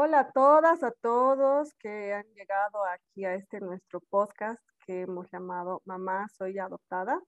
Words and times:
Hola 0.00 0.20
a 0.20 0.30
todas, 0.30 0.84
a 0.84 0.92
todos 0.92 1.74
que 1.74 2.12
han 2.14 2.24
llegado 2.34 2.84
aquí 2.84 3.24
a 3.24 3.34
este 3.34 3.58
nuestro 3.58 3.98
podcast 3.98 4.62
que 4.86 5.00
hemos 5.00 5.28
llamado 5.32 5.82
Mamá 5.86 6.28
Soy 6.28 6.56
Adoptada. 6.60 7.20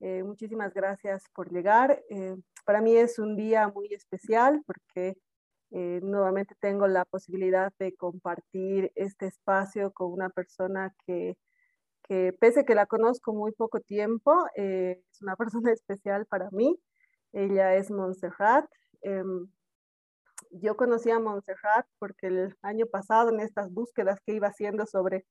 Eh, 0.00 0.22
muchísimas 0.22 0.74
gracias 0.74 1.24
por 1.34 1.50
llegar. 1.50 2.04
Eh, 2.10 2.36
para 2.66 2.82
mí 2.82 2.94
es 2.94 3.18
un 3.18 3.36
día 3.36 3.68
muy 3.68 3.88
especial 3.94 4.62
porque 4.66 5.16
eh, 5.70 6.00
nuevamente 6.02 6.54
tengo 6.60 6.86
la 6.88 7.06
posibilidad 7.06 7.72
de 7.78 7.96
compartir 7.96 8.92
este 8.96 9.24
espacio 9.24 9.90
con 9.90 10.12
una 10.12 10.28
persona 10.28 10.94
que, 11.06 11.38
que 12.02 12.34
pese 12.38 12.66
que 12.66 12.74
la 12.74 12.84
conozco 12.84 13.32
muy 13.32 13.52
poco 13.52 13.80
tiempo, 13.80 14.44
es 14.56 14.98
una 15.22 15.36
persona 15.38 15.72
especial 15.72 16.26
para 16.26 16.50
mí. 16.50 16.78
Ella 17.32 17.76
es 17.76 17.90
Montserrat. 17.90 18.66
Yo 20.60 20.76
conocí 20.76 21.10
a 21.10 21.18
Montserrat 21.18 21.86
porque 21.98 22.28
el 22.28 22.56
año 22.62 22.86
pasado 22.86 23.30
en 23.30 23.40
estas 23.40 23.72
búsquedas 23.72 24.20
que 24.24 24.34
iba 24.34 24.46
haciendo 24.46 24.86
sobre 24.86 25.26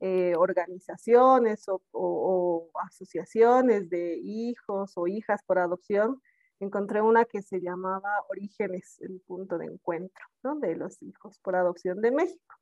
eh, 0.00 0.34
organizaciones 0.36 1.66
o, 1.68 2.70
asociaciones 2.86 3.90
de 3.90 4.18
hijos 4.22 4.92
o 4.96 5.06
hijas 5.06 5.42
por 5.44 5.58
adopción, 5.58 6.22
encontré 6.58 7.02
una 7.02 7.26
que 7.26 7.42
se 7.42 7.60
llamaba 7.60 8.08
Orígenes, 8.30 8.98
el 9.02 9.20
punto 9.20 9.58
de 9.58 9.66
encuentro 9.66 10.24
de 10.60 10.74
los 10.74 11.02
hijos 11.02 11.38
por 11.40 11.54
adopción 11.54 12.00
de 12.00 12.10
México. 12.10 12.56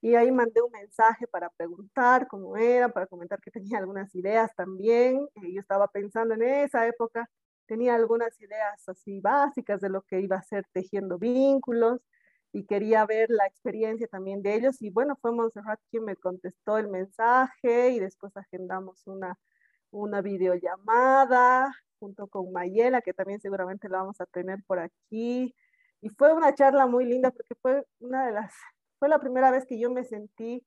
Y 0.00 0.16
ahí 0.16 0.32
mandé 0.32 0.62
un 0.62 0.72
mensaje 0.72 1.28
para 1.28 1.48
preguntar 1.50 2.26
cómo 2.26 2.56
era, 2.56 2.88
para 2.88 3.06
comentar 3.06 3.40
que 3.40 3.52
tenía 3.52 3.78
algunas 3.78 4.12
ideas 4.16 4.52
también. 4.56 5.28
Eh, 5.36 5.52
yo 5.52 5.60
estaba 5.60 5.86
pensando 5.86 6.34
en 6.34 6.42
esa 6.42 6.88
época, 6.88 7.30
tenía 7.66 7.94
algunas 7.94 8.40
ideas 8.40 8.88
así 8.88 9.20
básicas 9.20 9.80
de 9.80 9.88
lo 9.88 10.02
que 10.02 10.20
iba 10.20 10.36
a 10.36 10.42
ser 10.42 10.66
tejiendo 10.72 11.18
vínculos 11.18 12.00
y 12.52 12.66
quería 12.66 13.06
ver 13.06 13.30
la 13.30 13.46
experiencia 13.46 14.06
también 14.08 14.42
de 14.42 14.54
ellos. 14.54 14.80
Y 14.82 14.90
bueno, 14.90 15.16
fue 15.20 15.32
Montserrat 15.32 15.80
quien 15.90 16.04
me 16.04 16.16
contestó 16.16 16.78
el 16.78 16.88
mensaje 16.88 17.90
y 17.90 18.00
después 18.00 18.36
agendamos 18.36 19.06
una, 19.06 19.38
una 19.90 20.20
videollamada 20.22 21.72
junto 21.98 22.26
con 22.28 22.52
Mayela, 22.52 23.00
que 23.00 23.14
también 23.14 23.40
seguramente 23.40 23.88
la 23.88 23.98
vamos 23.98 24.20
a 24.20 24.26
tener 24.26 24.58
por 24.66 24.80
aquí. 24.80 25.54
Y 26.00 26.08
fue 26.10 26.32
una 26.34 26.54
charla 26.54 26.86
muy 26.86 27.06
linda 27.06 27.30
porque 27.30 27.54
fue 27.62 27.86
una 28.00 28.26
de 28.26 28.32
las, 28.32 28.52
fue 28.98 29.08
la 29.08 29.20
primera 29.20 29.50
vez 29.50 29.64
que 29.66 29.78
yo 29.78 29.90
me 29.90 30.04
sentí 30.04 30.66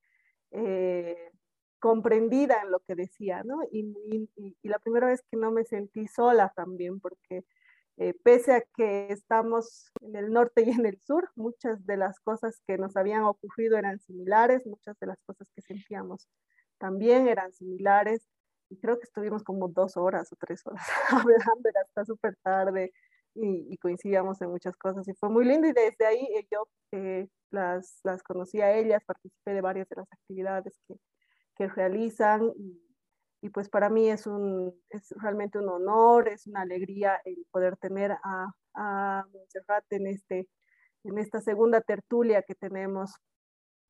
eh, 0.51 1.31
comprendida 1.79 2.61
en 2.61 2.71
lo 2.71 2.79
que 2.79 2.95
decía, 2.95 3.43
¿no? 3.43 3.61
Y, 3.71 3.93
y, 4.35 4.69
la 4.69 4.79
primera 4.79 5.07
vez 5.07 5.21
que 5.29 5.37
no 5.37 5.51
me 5.51 5.65
sentí 5.65 6.07
sola 6.07 6.51
también, 6.55 6.99
porque 6.99 7.45
eh, 7.97 8.13
pese 8.23 8.53
a 8.53 8.61
que 8.75 9.07
estamos 9.09 9.91
en 10.01 10.15
el 10.15 10.31
norte 10.31 10.63
y 10.65 10.71
en 10.71 10.85
el 10.85 10.99
sur, 11.01 11.29
muchas 11.35 11.85
de 11.85 11.97
las 11.97 12.19
cosas 12.19 12.61
que 12.67 12.77
nos 12.77 12.95
habían 12.97 13.23
ocurrido 13.23 13.77
eran 13.77 13.99
similares, 13.99 14.65
muchas 14.65 14.97
de 14.99 15.07
las 15.07 15.17
cosas 15.25 15.47
que 15.55 15.61
sentíamos 15.61 16.27
también 16.77 17.27
eran 17.27 17.53
similares. 17.53 18.27
Y 18.69 18.77
creo 18.79 18.97
que 18.97 19.03
estuvimos 19.05 19.43
como 19.43 19.67
dos 19.69 19.95
horas 19.95 20.31
o 20.33 20.35
tres 20.37 20.65
horas 20.65 20.85
hablando, 21.09 21.69
era 21.69 21.81
hasta 21.81 22.05
súper 22.05 22.35
tarde 22.41 22.91
y, 23.35 23.77
coincidíamos 23.77 24.41
en 24.41 24.49
muchas 24.49 24.75
cosas. 24.77 25.07
Y 25.07 25.13
fue 25.13 25.29
muy 25.29 25.45
lindo 25.45 25.67
y 25.67 25.73
desde 25.73 26.05
ahí 26.05 26.27
eh, 26.35 26.47
yo 26.51 26.67
eh, 26.91 27.27
las, 27.51 27.99
las 28.03 28.23
conocí 28.23 28.61
a 28.61 28.75
ellas, 28.75 29.03
participé 29.05 29.53
de 29.53 29.61
varias 29.61 29.87
de 29.89 29.97
las 29.97 30.11
actividades 30.11 30.73
que, 30.87 30.95
que 31.55 31.67
realizan 31.67 32.51
y, 33.41 33.49
pues 33.49 33.69
para 33.69 33.89
mí 33.89 34.09
es, 34.09 34.25
un, 34.25 34.73
es 34.89 35.13
realmente 35.21 35.59
un 35.59 35.69
honor, 35.69 36.27
es 36.27 36.47
una 36.47 36.61
alegría 36.61 37.21
el 37.25 37.45
poder 37.51 37.77
tener 37.77 38.11
a, 38.11 38.51
a 38.73 39.25
en, 39.91 40.07
este, 40.07 40.49
en 41.03 41.19
esta 41.19 41.41
segunda 41.41 41.81
tertulia 41.81 42.41
que 42.41 42.55
tenemos 42.55 43.13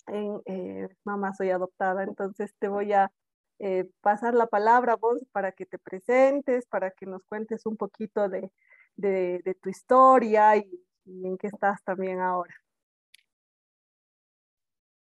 en 0.07 0.41
eh, 0.45 0.89
Mamá 1.05 1.33
Soy 1.33 1.51
Adoptada. 1.51 2.03
Entonces 2.03 2.53
te 2.59 2.67
voy 2.67 2.91
a 2.91 3.11
eh, 3.59 3.89
pasar 4.01 4.33
la 4.33 4.47
palabra 4.47 4.97
vos 4.97 5.25
para 5.31 5.53
que 5.53 5.65
te 5.65 5.79
presentes, 5.79 6.65
para 6.67 6.91
que 6.91 7.05
nos 7.05 7.23
cuentes 7.23 7.65
un 7.65 7.77
poquito 7.77 8.27
de, 8.27 8.51
de, 8.97 9.41
de 9.45 9.55
tu 9.55 9.69
historia 9.69 10.57
y, 10.57 10.85
y 11.05 11.27
en 11.27 11.37
qué 11.37 11.47
estás 11.47 11.81
también 11.83 12.19
ahora. 12.19 12.53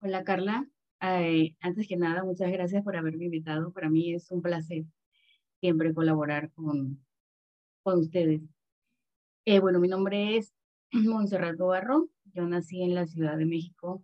Hola 0.00 0.22
Carla, 0.22 0.66
antes 1.60 1.86
que 1.88 1.96
nada, 1.96 2.24
muchas 2.24 2.50
gracias 2.50 2.82
por 2.82 2.96
haberme 2.96 3.26
invitado. 3.26 3.72
Para 3.72 3.90
mí 3.90 4.14
es 4.14 4.30
un 4.30 4.42
placer 4.42 4.84
siempre 5.60 5.94
colaborar 5.94 6.50
con, 6.52 7.04
con 7.82 8.00
ustedes. 8.00 8.42
Eh, 9.44 9.60
bueno, 9.60 9.80
mi 9.80 9.88
nombre 9.88 10.36
es 10.36 10.54
Montserrat 10.92 11.58
Barro. 11.58 12.08
Yo 12.32 12.46
nací 12.46 12.82
en 12.82 12.94
la 12.94 13.06
Ciudad 13.06 13.36
de 13.36 13.46
México. 13.46 14.02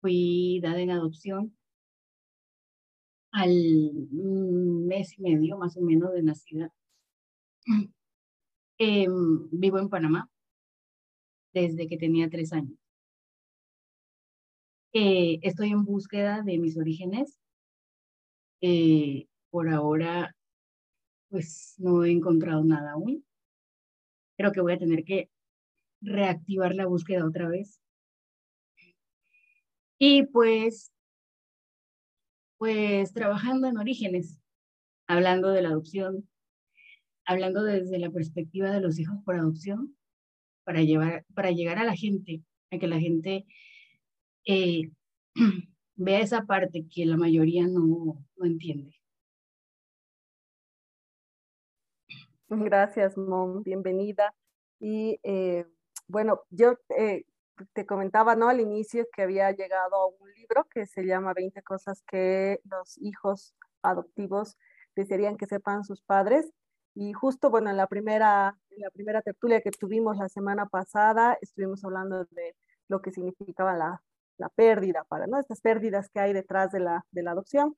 Fui 0.00 0.60
dada 0.62 0.80
en 0.80 0.90
adopción 0.90 1.56
al 3.32 3.52
mes 4.10 5.18
y 5.18 5.22
medio 5.22 5.58
más 5.58 5.76
o 5.76 5.82
menos 5.82 6.12
de 6.12 6.22
nacida. 6.22 6.72
Em, 8.78 9.48
vivo 9.52 9.78
en 9.78 9.88
Panamá 9.88 10.30
desde 11.54 11.86
que 11.88 11.96
tenía 11.96 12.28
tres 12.28 12.52
años. 12.52 12.85
Estoy 14.98 15.72
en 15.72 15.84
búsqueda 15.84 16.40
de 16.40 16.56
mis 16.56 16.78
orígenes. 16.78 17.38
Eh, 18.62 19.26
por 19.50 19.68
ahora, 19.68 20.34
pues 21.28 21.74
no 21.76 22.02
he 22.02 22.10
encontrado 22.10 22.64
nada 22.64 22.92
aún. 22.92 23.22
Creo 24.38 24.52
que 24.52 24.62
voy 24.62 24.72
a 24.72 24.78
tener 24.78 25.04
que 25.04 25.28
reactivar 26.00 26.74
la 26.74 26.86
búsqueda 26.86 27.26
otra 27.26 27.46
vez. 27.46 27.78
Y 29.98 30.22
pues, 30.28 30.90
pues 32.56 33.12
trabajando 33.12 33.68
en 33.68 33.76
orígenes, 33.76 34.40
hablando 35.06 35.50
de 35.50 35.60
la 35.60 35.68
adopción, 35.68 36.26
hablando 37.26 37.62
desde 37.64 37.98
la 37.98 38.10
perspectiva 38.10 38.70
de 38.70 38.80
los 38.80 38.98
hijos 38.98 39.18
por 39.26 39.36
adopción, 39.36 39.94
para, 40.64 40.80
llevar, 40.80 41.26
para 41.34 41.50
llegar 41.50 41.76
a 41.76 41.84
la 41.84 41.94
gente, 41.94 42.42
a 42.70 42.78
que 42.78 42.86
la 42.86 42.98
gente 42.98 43.44
eh, 44.46 44.90
vea 45.96 46.20
esa 46.20 46.42
parte 46.42 46.86
que 46.88 47.04
la 47.04 47.16
mayoría 47.16 47.66
no, 47.66 48.24
no 48.36 48.46
entiende. 48.46 48.96
Gracias, 52.48 53.18
Mom, 53.18 53.62
bienvenida. 53.64 54.34
Y 54.78 55.18
eh, 55.24 55.66
bueno, 56.06 56.42
yo 56.50 56.78
eh, 56.96 57.24
te 57.72 57.86
comentaba 57.86 58.36
¿no? 58.36 58.48
al 58.48 58.60
inicio 58.60 59.06
que 59.12 59.22
había 59.22 59.50
llegado 59.50 59.96
a 59.96 60.06
un 60.06 60.32
libro 60.34 60.64
que 60.70 60.86
se 60.86 61.04
llama 61.04 61.34
20 61.34 61.62
cosas 61.62 62.02
que 62.06 62.60
los 62.64 62.98
hijos 62.98 63.54
adoptivos 63.82 64.56
desearían 64.94 65.36
que 65.36 65.46
sepan 65.46 65.84
sus 65.84 66.02
padres. 66.02 66.52
Y 66.94 67.12
justo, 67.12 67.50
bueno, 67.50 67.68
en 67.68 67.76
la 67.76 67.88
primera, 67.88 68.56
en 68.70 68.80
la 68.82 68.90
primera 68.90 69.22
tertulia 69.22 69.60
que 69.60 69.70
tuvimos 69.70 70.16
la 70.16 70.28
semana 70.28 70.66
pasada, 70.66 71.36
estuvimos 71.40 71.84
hablando 71.84 72.24
de 72.26 72.56
lo 72.88 73.02
que 73.02 73.10
significaba 73.10 73.74
la 73.74 74.02
la 74.38 74.48
pérdida, 74.48 75.04
para 75.04 75.26
¿no? 75.26 75.38
estas 75.38 75.60
pérdidas 75.60 76.08
que 76.10 76.20
hay 76.20 76.32
detrás 76.32 76.70
de 76.72 76.80
la, 76.80 77.04
de 77.10 77.22
la 77.22 77.32
adopción. 77.32 77.76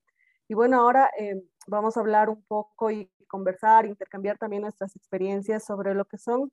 Y 0.49 0.55
bueno, 0.55 0.81
ahora 0.81 1.11
eh, 1.19 1.43
vamos 1.67 1.97
a 1.97 2.01
hablar 2.01 2.31
un 2.31 2.43
poco 2.45 2.91
y 2.91 3.11
conversar, 3.29 3.85
intercambiar 3.85 4.39
también 4.39 4.63
nuestras 4.63 4.97
experiencias 4.97 5.65
sobre 5.65 5.95
lo 5.95 6.07
que 6.07 6.17
son 6.17 6.51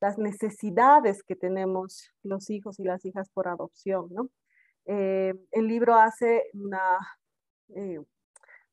las 0.00 0.18
necesidades 0.18 1.22
que 1.22 1.36
tenemos 1.36 2.10
los 2.22 2.50
hijos 2.50 2.80
y 2.80 2.84
las 2.84 3.04
hijas 3.04 3.28
por 3.30 3.48
adopción. 3.48 4.08
¿no? 4.10 4.30
Eh, 4.86 5.34
el 5.50 5.66
libro 5.66 5.94
hace 5.94 6.44
una, 6.54 6.98
eh, 7.76 7.98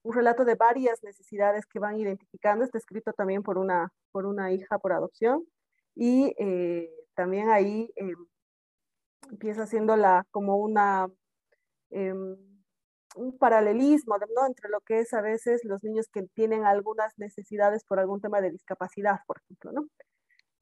un 0.04 0.14
relato 0.14 0.46
de 0.46 0.56
varias 0.56 1.04
necesidades 1.04 1.66
que 1.66 1.80
van 1.80 1.98
identificando, 1.98 2.64
está 2.64 2.78
escrito 2.78 3.12
también 3.12 3.44
por 3.44 3.58
una, 3.58 3.92
por 4.12 4.26
una 4.26 4.54
hija 4.54 4.80
por 4.80 4.94
adopción 4.94 5.46
y 5.96 6.34
también 7.14 7.50
ahí 7.50 7.94
empieza 9.30 9.64
haciéndola 9.64 10.26
como 10.32 10.58
una, 10.58 11.08
em, 11.92 12.38
un 13.16 13.38
paralelismo 13.38 14.18
¿no? 14.18 14.48
entre 14.48 14.70
lo 14.70 14.80
que 14.82 15.00
es 15.00 15.14
a 15.14 15.22
veces 15.22 15.62
los 15.66 15.84
niños 15.84 16.08
que 16.12 16.24
tienen 16.34 16.66
algunas 16.66 17.18
necesidades 17.18 17.84
por 17.86 18.00
algún 18.00 18.22
tema 18.22 18.42
de 18.42 18.52
discapacidad, 18.52 19.20
por 19.28 19.38
ejemplo, 19.40 19.72
¿no? 19.74 19.88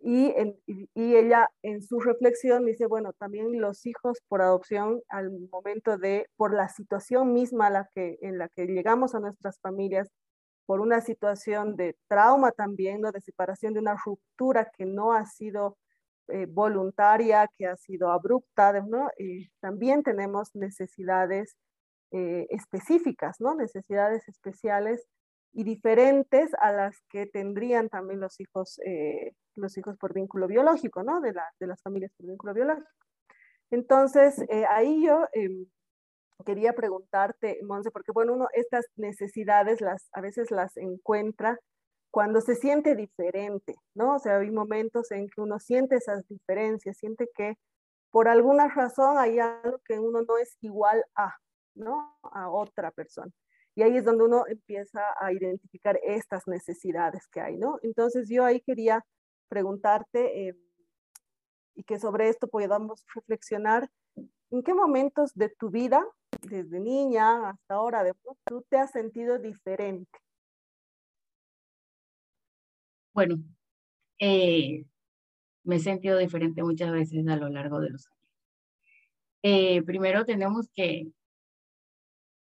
Y, 0.02 0.34
y, 0.66 1.16
ella 1.16 1.50
en 1.62 1.82
su 1.82 2.00
reflexión 2.00 2.66
dice, 2.66 2.86
bueno, 2.86 3.12
también 3.14 3.60
los 3.60 3.86
hijos 3.86 4.20
por 4.30 4.42
adopción 4.42 5.02
al 5.10 5.30
momento 5.52 5.98
de, 5.98 6.28
por 6.38 6.54
la 6.54 6.70
situación 6.70 7.34
misma 7.34 7.70
la 7.70 7.90
que, 7.94 8.18
en 8.22 8.38
la 8.38 8.48
que 8.48 8.66
llegamos 8.66 9.14
a 9.14 9.20
nuestras 9.20 9.60
familias, 9.60 10.08
por 10.66 10.80
una 10.80 11.02
situación 11.02 11.76
de 11.76 11.98
trauma 12.08 12.52
también, 12.52 13.02
¿no? 13.02 13.12
de 13.12 13.22
separación, 13.22 13.74
de 13.74 13.82
una 13.82 13.98
ruptura 14.06 14.72
que 14.78 14.86
no 14.86 15.14
ha 15.14 15.26
sido 15.26 15.78
eh, 16.32 16.46
voluntaria, 16.48 17.50
que 17.58 17.68
ha 17.68 17.76
sido 17.78 18.12
abrupta, 18.12 18.74
¿no? 18.82 19.10
también 19.60 20.04
tenemos 20.04 20.56
necesidades 20.56 21.56
eh, 22.12 22.48
específicas, 22.50 23.40
¿no? 23.40 23.54
Necesidades 23.54 24.28
especiales 24.28 25.06
y 25.54 25.64
diferentes 25.64 26.52
a 26.60 26.72
las 26.72 27.00
que 27.08 27.28
tendrían 27.28 27.88
también 27.88 28.20
los 28.20 28.40
hijos, 28.40 28.80
eh, 28.84 29.34
los 29.56 29.78
hijos 29.78 29.96
por 29.96 30.16
vínculo 30.16 30.48
biológico, 30.48 31.04
¿no? 31.04 31.22
De, 31.22 31.34
la, 31.34 31.46
de 31.60 31.68
las 31.68 31.80
familias 31.84 32.12
por 32.18 32.26
vínculo 32.26 32.56
biológico. 32.56 32.90
Entonces, 33.70 34.44
eh, 34.50 34.66
ahí 34.70 35.06
yo 35.06 35.28
em, 35.34 35.68
quería 36.46 36.74
preguntarte, 36.74 37.60
Monse, 37.64 37.92
porque 37.92 38.12
bueno, 38.12 38.34
uno 38.34 38.48
estas 38.54 38.88
necesidades 38.96 39.80
las, 39.80 40.10
a 40.14 40.22
veces 40.22 40.50
las 40.50 40.78
encuentra 40.78 41.60
cuando 42.12 42.42
se 42.42 42.56
siente 42.56 42.96
diferente, 42.96 43.76
¿no? 43.94 44.16
O 44.16 44.20
sea, 44.20 44.38
hay 44.38 44.52
momentos 44.52 45.12
en 45.12 45.30
que 45.30 45.42
uno 45.42 45.60
siente 45.60 45.96
esas 45.98 46.28
diferencias, 46.28 46.98
siente 46.98 47.30
que 47.36 47.58
por 48.12 48.28
alguna 48.28 48.68
razón 48.68 49.18
hay 49.18 49.40
algo 49.40 49.80
que 49.86 50.00
uno 50.00 50.22
no 50.24 50.38
es 50.38 50.58
igual 50.62 51.04
a, 51.16 51.38
¿no? 51.76 52.18
A 52.24 52.50
otra 52.50 52.92
persona. 52.92 53.32
Y 53.76 53.84
ahí 53.84 53.98
es 53.98 54.06
donde 54.06 54.24
uno 54.26 54.46
empieza 54.48 55.02
a 55.20 55.32
identificar 55.32 56.00
estas 56.04 56.48
necesidades 56.48 57.28
que 57.28 57.42
hay, 57.42 57.58
¿no? 57.58 57.78
Entonces 57.84 58.28
yo 58.28 58.44
ahí 58.44 58.62
quería 58.62 59.06
preguntarte 59.48 60.50
eh, 60.50 60.56
y 61.76 61.84
que 61.84 62.00
sobre 62.00 62.30
esto 62.30 62.48
podamos 62.48 63.06
reflexionar, 63.14 63.90
¿en 64.52 64.64
qué 64.64 64.74
momentos 64.74 65.34
de 65.36 65.50
tu 65.50 65.70
vida, 65.70 66.06
desde 66.42 66.80
niña 66.80 67.50
hasta 67.50 67.76
ahora, 67.76 68.04
tú 68.46 68.66
te 68.70 68.78
has 68.78 68.92
sentido 68.92 69.38
diferente? 69.38 70.20
Bueno, 73.20 73.44
eh, 74.20 74.86
me 75.66 75.76
he 75.76 75.80
sentido 75.80 76.18
diferente 76.18 76.64
muchas 76.64 76.90
veces 76.90 77.28
a 77.28 77.36
lo 77.36 77.50
largo 77.50 77.82
de 77.82 77.90
los 77.90 78.08
años. 78.08 78.18
Eh, 79.44 79.84
primero 79.84 80.24
tenemos 80.24 80.70
que, 80.74 81.12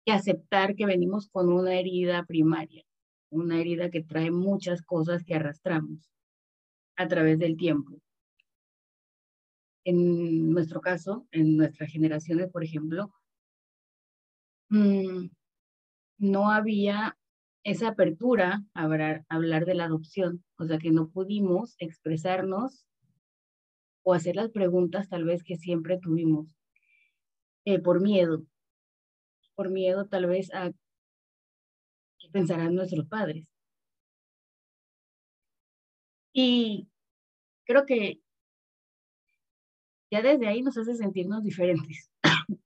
aceptar 0.07 0.75
que 0.75 0.85
venimos 0.85 1.29
con 1.29 1.53
una 1.53 1.77
herida 1.77 2.25
primaria, 2.25 2.83
una 3.31 3.61
herida 3.61 3.89
que 3.89 4.03
trae 4.03 4.33
muchas 4.33 4.83
cosas 4.83 5.23
que 5.23 5.37
arrastramos 5.37 6.11
a 6.97 7.07
través 7.07 7.39
del 7.39 7.57
tiempo. 7.57 8.01
En 9.85 10.51
nuestro 10.51 10.81
caso, 10.81 11.25
en 11.31 11.57
nuestras 11.57 11.89
generaciones, 11.93 12.51
por 12.51 12.65
ejemplo, 12.65 13.13
mm, 14.71 15.29
no 16.19 16.51
había 16.51 17.17
esa 17.65 17.89
apertura 17.89 18.63
a 18.75 18.83
hablar, 18.83 19.25
hablar 19.29 19.65
de 19.65 19.75
la 19.75 19.87
adopción, 19.87 20.45
o 20.59 20.67
sea 20.67 20.79
que 20.79 20.91
no 20.91 21.09
pudimos 21.09 21.75
expresarnos 21.79 22.87
o 24.03 24.13
hacer 24.13 24.37
las 24.37 24.51
preguntas 24.51 25.09
tal 25.09 25.25
vez 25.25 25.43
que 25.43 25.57
siempre 25.57 25.99
tuvimos 25.99 26.55
eh, 27.65 27.79
por 27.81 28.03
miedo, 28.03 28.45
por 29.55 29.71
miedo 29.71 30.07
tal 30.07 30.27
vez 30.27 30.53
a 30.55 30.73
qué 32.19 32.29
pensarán 32.31 32.75
nuestros 32.75 33.07
padres. 33.09 33.49
Y 36.35 36.89
creo 37.65 37.87
que 37.87 38.21
ya 40.11 40.21
desde 40.21 40.49
ahí 40.49 40.63
nos 40.63 40.77
hace 40.77 40.95
sentirnos 40.97 41.43
diferentes. 41.43 42.11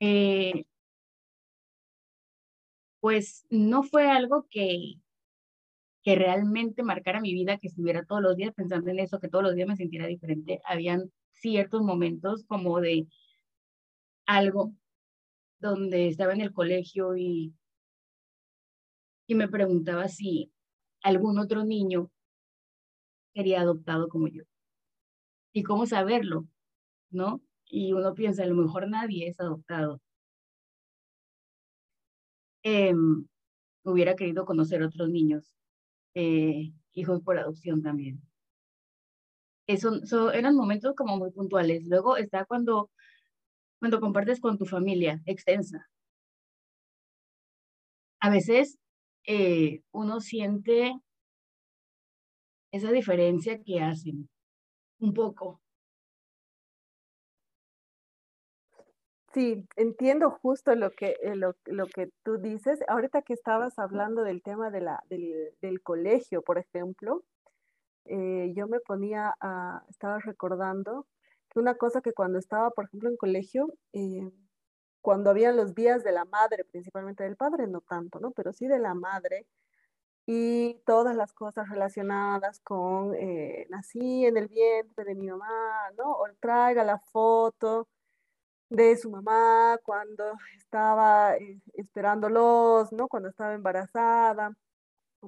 eh, 0.00 0.64
pues 3.02 3.44
no 3.50 3.82
fue 3.82 4.08
algo 4.08 4.46
que, 4.48 4.94
que 6.04 6.14
realmente 6.14 6.84
marcara 6.84 7.20
mi 7.20 7.34
vida, 7.34 7.58
que 7.58 7.66
estuviera 7.66 8.04
todos 8.06 8.22
los 8.22 8.36
días 8.36 8.54
pensando 8.54 8.92
en 8.92 9.00
eso, 9.00 9.18
que 9.18 9.26
todos 9.26 9.42
los 9.42 9.56
días 9.56 9.66
me 9.66 9.74
sintiera 9.74 10.06
diferente. 10.06 10.60
Habían 10.64 11.12
ciertos 11.32 11.82
momentos 11.82 12.44
como 12.46 12.80
de 12.80 13.08
algo 14.24 14.72
donde 15.58 16.06
estaba 16.06 16.32
en 16.32 16.42
el 16.42 16.52
colegio 16.52 17.16
y, 17.16 17.52
y 19.26 19.34
me 19.34 19.48
preguntaba 19.48 20.06
si 20.06 20.52
algún 21.02 21.40
otro 21.40 21.64
niño 21.64 22.08
sería 23.34 23.62
adoptado 23.62 24.08
como 24.08 24.28
yo. 24.28 24.44
¿Y 25.52 25.64
cómo 25.64 25.86
saberlo? 25.86 26.46
¿No? 27.10 27.42
Y 27.66 27.94
uno 27.94 28.14
piensa, 28.14 28.44
a 28.44 28.46
lo 28.46 28.54
mejor 28.54 28.88
nadie 28.88 29.26
es 29.26 29.40
adoptado. 29.40 30.00
Em, 32.64 33.26
hubiera 33.84 34.16
querido 34.16 34.44
conocer 34.44 34.82
otros 34.82 35.08
niños, 35.10 35.54
eh, 36.14 36.72
hijos 36.92 37.22
por 37.22 37.38
adopción 37.38 37.82
también. 37.82 38.22
Eso, 39.66 40.32
eran 40.32 40.56
momentos 40.56 40.94
como 40.96 41.16
muy 41.16 41.30
puntuales. 41.30 41.84
Luego 41.86 42.16
está 42.16 42.44
cuando, 42.44 42.90
cuando 43.80 44.00
compartes 44.00 44.40
con 44.40 44.58
tu 44.58 44.66
familia 44.66 45.22
extensa. 45.26 45.88
A 48.20 48.30
veces 48.30 48.78
eh, 49.26 49.82
uno 49.92 50.20
siente 50.20 50.94
esa 52.72 52.90
diferencia 52.90 53.62
que 53.62 53.80
hacen 53.80 54.28
un 54.98 55.14
poco. 55.14 55.61
Sí, 59.34 59.66
entiendo 59.76 60.30
justo 60.30 60.74
lo 60.74 60.90
que, 60.90 61.16
eh, 61.22 61.36
lo, 61.36 61.54
lo, 61.64 61.86
que 61.86 62.10
tú 62.22 62.36
dices. 62.36 62.80
Ahorita 62.86 63.22
que 63.22 63.32
estabas 63.32 63.78
hablando 63.78 64.24
del 64.24 64.42
tema 64.42 64.70
de 64.70 64.82
la, 64.82 65.02
del, 65.08 65.54
del 65.62 65.82
colegio, 65.82 66.42
por 66.42 66.58
ejemplo, 66.58 67.24
eh, 68.06 68.52
yo 68.54 68.66
me 68.68 68.80
ponía 68.80 69.34
a, 69.40 69.84
estaba 69.88 70.18
recordando 70.18 71.06
que 71.50 71.60
una 71.60 71.76
cosa 71.76 72.02
que 72.02 72.12
cuando 72.12 72.38
estaba, 72.38 72.70
por 72.72 72.86
ejemplo, 72.86 73.08
en 73.08 73.16
colegio, 73.16 73.72
eh, 73.94 74.30
cuando 75.00 75.30
había 75.30 75.52
los 75.52 75.74
días 75.74 76.04
de 76.04 76.12
la 76.12 76.26
madre, 76.26 76.64
principalmente 76.64 77.24
del 77.24 77.36
padre, 77.36 77.66
no 77.68 77.80
tanto, 77.80 78.20
¿no? 78.20 78.32
Pero 78.32 78.52
sí 78.52 78.66
de 78.68 78.78
la 78.80 78.94
madre, 78.94 79.46
y 80.26 80.80
todas 80.86 81.16
las 81.16 81.32
cosas 81.32 81.68
relacionadas 81.68 82.60
con 82.60 83.12
nací 83.70 84.26
en 84.26 84.36
el 84.36 84.48
vientre 84.48 85.04
de 85.04 85.14
mi 85.16 85.28
mamá, 85.28 85.90
¿no? 85.98 86.12
O 86.12 86.26
traiga 86.40 86.84
la 86.84 86.98
foto 86.98 87.88
de 88.72 88.96
su 88.96 89.10
mamá 89.10 89.78
cuando 89.84 90.24
estaba 90.56 91.36
eh, 91.36 91.60
esperándolos, 91.74 92.92
¿no? 92.92 93.08
Cuando 93.08 93.28
estaba 93.28 93.54
embarazada, 93.54 94.54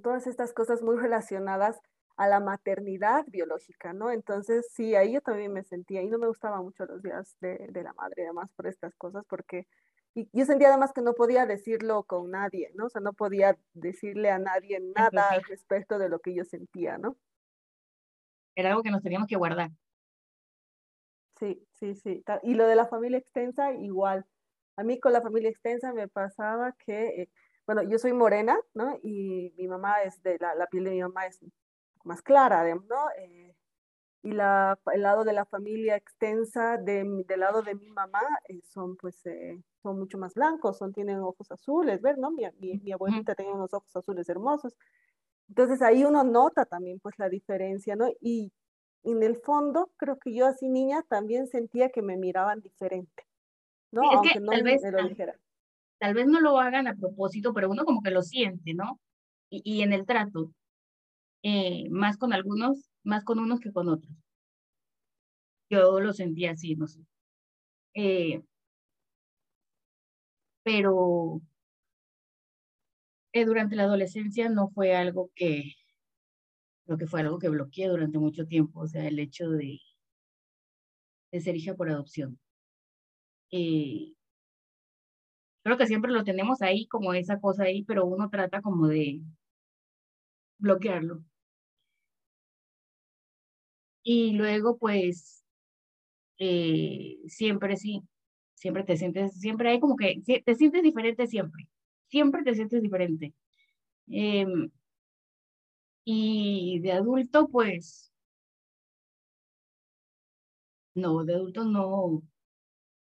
todas 0.03 0.27
estas 0.27 0.53
cosas 0.53 0.83
muy 0.83 0.97
relacionadas 0.97 1.79
a 2.17 2.29
la 2.29 2.41
maternidad 2.41 3.25
biológica, 3.29 3.93
¿no? 3.93 4.11
Entonces, 4.11 4.69
sí, 4.73 4.95
ahí 4.95 5.13
yo 5.13 5.21
también 5.21 5.53
me 5.53 5.65
sentía, 5.65 6.03
y 6.03 6.09
no 6.09 6.19
me 6.19 6.29
gustaban 6.29 6.63
mucho 6.63 6.87
los 6.87 7.03
días 7.03 7.37
de, 7.41 7.67
de 7.71 7.83
la 7.83 7.93
madre, 7.95 8.25
además 8.25 8.53
por 8.53 8.67
estas 8.67 8.95
cosas, 8.97 9.25
porque 9.29 9.67
y 10.17 10.29
yo 10.33 10.45
sentía 10.45 10.69
además 10.69 10.93
que 10.93 11.03
no 11.03 11.15
podía 11.15 11.45
decirlo 11.45 12.05
con 12.05 12.31
nadie, 12.31 12.71
¿no? 12.75 12.87
O 12.87 12.89
sea, 12.89 13.01
no 13.01 13.13
podía 13.13 13.59
decirle 13.73 14.31
a 14.31 14.39
nadie 14.39 14.81
nada 14.95 15.29
al 15.31 15.43
respecto 15.43 15.99
de 15.99 16.09
lo 16.09 16.21
que 16.21 16.35
yo 16.35 16.45
sentía, 16.45 16.99
¿no? 16.99 17.17
Era 18.55 18.71
algo 18.71 18.85
que 18.85 18.93
nos 18.93 19.03
teníamos 19.03 19.27
que 19.27 19.37
guardar. 19.37 19.73
Sí, 21.45 21.67
sí, 21.73 21.95
sí. 21.95 22.25
Y 22.43 22.55
lo 22.55 22.67
de 22.67 22.75
la 22.75 22.87
familia 22.87 23.19
extensa, 23.19 23.73
igual. 23.75 24.25
A 24.77 24.83
mí 24.83 24.99
con 24.99 25.13
la 25.13 25.21
familia 25.21 25.51
extensa 25.51 25.93
me 25.93 26.09
pasaba 26.09 26.73
que, 26.87 27.23
eh, 27.23 27.31
bueno, 27.67 27.83
yo 27.83 27.99
soy 27.99 28.13
morena, 28.15 28.59
¿no? 28.73 28.99
Y 29.03 29.53
mi 29.59 29.69
mamá 29.69 30.03
es 30.03 30.23
de, 30.23 30.39
la, 30.41 30.55
la 30.55 30.67
piel 30.69 30.85
de 30.85 30.91
mi 30.93 31.03
mamá 31.03 31.27
es 31.27 31.41
más 32.05 32.23
clara, 32.23 32.65
¿no? 32.75 33.11
Eh, 33.19 33.55
y 34.23 34.33
la, 34.33 34.79
el 34.95 35.03
lado 35.03 35.25
de 35.25 35.35
la 35.35 35.45
familia 35.47 35.97
extensa 35.97 36.79
de, 36.79 37.05
del 37.27 37.41
lado 37.41 37.63
de 37.63 37.75
mi 37.75 37.91
mamá 37.91 38.23
eh, 38.49 38.61
son 38.65 38.97
pues 38.97 39.23
son 39.83 39.99
mucho 39.99 40.19
más 40.19 40.35
blancos, 40.35 40.79
son, 40.79 40.93
tienen 40.95 41.19
ojos 41.21 41.51
azules, 41.53 42.01
¿ver? 42.01 42.19
¿no? 42.19 42.31
Mi, 42.31 42.45
mi, 42.59 42.79
mi 42.79 42.93
abuelita 42.93 43.35
tenía 43.35 43.53
unos 43.53 43.75
ojos 43.75 43.95
azules 43.97 44.29
hermosos. 44.31 44.75
Entonces 45.49 45.83
ahí 45.83 46.05
uno 46.05 46.25
nota 46.25 46.65
también 46.67 47.01
pues 47.01 47.19
la 47.19 47.29
diferencia, 47.29 47.97
¿no? 47.97 48.09
Y 48.21 48.53
en 49.05 49.23
el 49.23 49.37
fondo, 49.37 49.91
creo 49.97 50.19
que 50.19 50.35
yo 50.35 50.47
así 50.47 50.69
niña 50.69 51.03
también 51.09 51.47
sentía 51.47 51.91
que 51.91 52.03
me 52.03 52.17
miraban 52.17 52.61
diferente, 52.61 53.25
¿no? 53.91 54.03
Aunque 54.11 54.41
no 54.41 54.53
tal 54.53 54.63
vez, 54.63 54.83
me 54.83 54.91
lo 54.91 55.09
dijera. 55.09 55.39
Tal 55.99 56.15
vez 56.15 56.27
no 56.27 56.41
lo 56.41 56.59
hagan 56.59 56.89
a 56.89 56.95
propósito, 56.95 57.53
pero 57.55 57.71
uno 57.71 57.85
como 57.85 58.03
que 58.03 58.11
lo 58.11 58.23
siente, 58.23 58.75
¿no? 58.75 59.01
Y, 59.51 59.63
y 59.65 59.83
en 59.83 59.93
el 59.93 60.07
trato, 60.07 60.51
eh, 61.43 61.89
más 61.91 62.17
con 62.17 62.33
algunos, 62.33 62.91
más 63.05 63.25
con 63.25 63.39
unos 63.39 63.61
que 63.61 63.73
con 63.73 63.89
otros. 63.89 64.13
Yo 65.71 66.01
lo 66.01 66.13
sentía 66.13 66.53
así, 66.53 66.75
no 66.75 66.87
sé. 66.87 67.01
Eh, 67.95 68.43
pero 70.63 71.41
eh, 73.33 73.45
durante 73.45 73.77
la 73.77 73.85
adolescencia 73.85 74.49
no 74.49 74.71
fue 74.71 74.97
algo 74.97 75.31
que, 75.35 75.75
lo 76.87 76.97
que 76.99 77.07
fue 77.07 77.21
algo 77.21 77.39
que 77.39 77.49
bloqueé 77.51 77.89
durante 77.89 78.19
mucho 78.19 78.47
tiempo, 78.47 78.81
o 78.81 78.87
sea, 78.87 79.07
el 79.07 79.19
hecho 79.19 79.51
de, 79.51 79.81
de 81.33 81.41
ser 81.43 81.55
hija 81.57 81.75
por 81.75 81.91
adopción. 81.91 82.39
Eh, 83.51 84.13
creo 85.65 85.77
que 85.77 85.87
siempre 85.89 86.13
lo 86.13 86.23
tenemos 86.25 86.63
ahí, 86.63 86.87
como 86.87 87.13
esa 87.15 87.41
cosa 87.41 87.65
ahí, 87.65 87.83
pero 87.85 88.05
uno 88.07 88.29
trata 88.31 88.61
como 88.63 88.87
de 88.89 89.21
bloquearlo. 90.59 91.23
Y 94.03 94.33
luego, 94.33 94.77
pues, 94.79 95.45
eh, 96.39 97.19
siempre 97.29 97.77
sí, 97.77 98.03
siempre 98.55 98.85
te 98.85 98.97
sientes, 98.97 99.41
siempre 99.41 99.71
hay 99.71 99.81
como 99.81 99.97
que, 99.97 100.23
te 100.45 100.55
sientes 100.57 100.83
diferente 100.83 101.27
siempre, 101.27 101.69
siempre 102.09 102.43
te 102.45 102.55
sientes 102.55 102.83
diferente. 102.83 103.35
Eh, 104.11 104.47
y 106.05 106.81
de 106.81 106.93
adulto, 106.93 107.49
pues, 107.49 108.13
No, 110.97 111.25
de 111.25 111.35
adultos 111.35 111.67
no, 111.67 112.23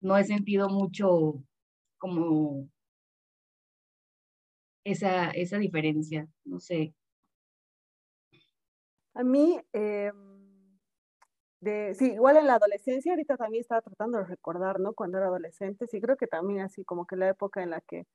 no 0.02 0.18
he 0.18 0.24
sentido 0.24 0.68
mucho 0.70 1.44
como 1.98 2.68
esa, 4.84 5.30
esa 5.30 5.58
diferencia, 5.58 6.28
no 6.44 6.60
sé. 6.60 6.94
A 9.14 9.22
mí, 9.24 9.58
eh, 9.72 10.12
de, 11.60 11.94
sí, 11.94 12.12
igual 12.12 12.36
en 12.36 12.46
la 12.46 12.54
adolescencia, 12.56 13.12
ahorita 13.12 13.36
también 13.36 13.60
estaba 13.62 13.80
tratando 13.82 14.18
de 14.18 14.24
recordar, 14.24 14.80
¿no? 14.80 14.94
Cuando 14.94 15.18
era 15.18 15.28
adolescente, 15.28 15.86
sí 15.86 16.00
creo 16.00 16.16
que 16.16 16.26
también 16.26 16.60
así 16.60 16.84
como 16.84 17.06
que 17.06 17.16
la 17.16 17.28
época 17.28 17.62
en 17.62 17.70
la 17.70 17.80
que, 17.80 18.06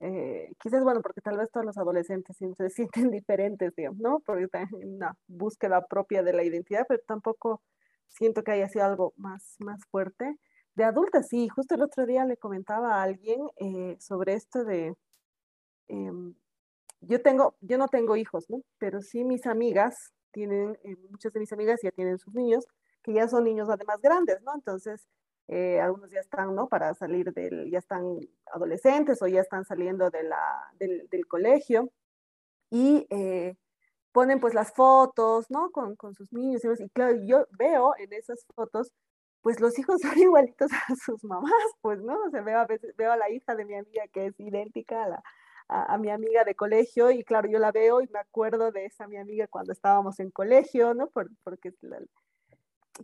eh, 0.00 0.52
quizás, 0.60 0.82
bueno, 0.82 1.02
porque 1.02 1.20
tal 1.20 1.36
vez 1.36 1.50
todos 1.50 1.66
los 1.66 1.78
adolescentes 1.78 2.36
se 2.36 2.70
sienten 2.70 3.10
diferentes, 3.10 3.74
digamos, 3.76 4.00
¿no? 4.00 4.20
Porque 4.20 4.44
están 4.44 4.68
en 4.80 4.96
una 4.96 5.16
búsqueda 5.28 5.86
propia 5.86 6.22
de 6.22 6.32
la 6.32 6.42
identidad, 6.42 6.86
pero 6.88 7.02
tampoco 7.06 7.62
siento 8.08 8.42
que 8.42 8.52
haya 8.52 8.68
sido 8.68 8.84
algo 8.86 9.12
más, 9.16 9.56
más 9.58 9.80
fuerte. 9.90 10.36
De 10.74 10.84
adulta, 10.84 11.22
sí, 11.22 11.48
justo 11.48 11.74
el 11.74 11.82
otro 11.82 12.06
día 12.06 12.24
le 12.24 12.36
comentaba 12.36 12.96
a 12.96 13.02
alguien 13.02 13.40
eh, 13.58 13.96
sobre 14.00 14.34
esto 14.34 14.64
de, 14.64 14.94
em, 15.88 16.34
yo 17.00 17.22
tengo, 17.22 17.56
yo 17.60 17.78
no 17.78 17.88
tengo 17.88 18.16
hijos, 18.16 18.48
¿no? 18.50 18.62
Pero 18.78 19.00
sí 19.02 19.24
mis 19.24 19.46
amigas 19.46 20.12
tienen, 20.32 20.78
eh, 20.84 20.96
muchas 21.10 21.32
de 21.32 21.40
mis 21.40 21.52
amigas 21.52 21.80
ya 21.82 21.90
tienen 21.92 22.18
sus 22.18 22.34
niños, 22.34 22.64
que 23.02 23.12
ya 23.14 23.28
son 23.28 23.44
niños 23.44 23.68
además 23.70 24.00
grandes, 24.02 24.42
¿no? 24.42 24.54
Entonces, 24.54 25.06
eh, 25.52 25.80
algunos 25.80 26.12
ya 26.12 26.20
están, 26.20 26.54
¿no? 26.54 26.68
Para 26.68 26.94
salir 26.94 27.32
del, 27.32 27.68
ya 27.70 27.78
están 27.80 28.20
adolescentes 28.54 29.20
o 29.20 29.26
ya 29.26 29.40
están 29.40 29.64
saliendo 29.64 30.08
de 30.08 30.22
la, 30.22 30.72
del, 30.78 31.08
del 31.10 31.26
colegio 31.26 31.90
y 32.70 33.06
eh, 33.10 33.56
ponen 34.12 34.38
pues 34.38 34.54
las 34.54 34.72
fotos, 34.72 35.50
¿no? 35.50 35.70
Con, 35.72 35.96
con 35.96 36.14
sus 36.14 36.32
niños 36.32 36.62
y, 36.64 36.88
claro, 36.90 37.16
yo 37.26 37.46
veo 37.58 37.94
en 37.98 38.12
esas 38.12 38.46
fotos 38.54 38.92
pues 39.42 39.58
los 39.60 39.76
hijos 39.78 40.00
son 40.02 40.18
igualitos 40.18 40.70
a 40.88 40.94
sus 40.94 41.24
mamás, 41.24 41.52
pues, 41.80 42.00
¿no? 42.00 42.16
O 42.26 42.30
sea, 42.30 42.42
veo 42.42 42.60
a 42.60 42.66
veces, 42.66 42.94
veo 42.96 43.10
a 43.10 43.16
la 43.16 43.28
hija 43.30 43.56
de 43.56 43.64
mi 43.64 43.74
amiga 43.74 44.04
que 44.12 44.26
es 44.26 44.38
idéntica 44.38 45.04
a 45.04 45.08
la, 45.08 45.22
a, 45.68 45.98
mi 45.98 46.10
amiga 46.10 46.44
de 46.44 46.54
colegio 46.54 47.10
y 47.10 47.24
claro, 47.24 47.48
yo 47.48 47.58
la 47.58 47.72
veo 47.72 48.02
y 48.02 48.08
me 48.08 48.20
acuerdo 48.20 48.70
de 48.70 48.86
esa 48.86 49.08
mi 49.08 49.16
amiga 49.16 49.48
cuando 49.48 49.72
estábamos 49.72 50.20
en 50.20 50.30
colegio, 50.30 50.94
¿no? 50.94 51.08
Por, 51.10 51.28
porque 51.42 51.72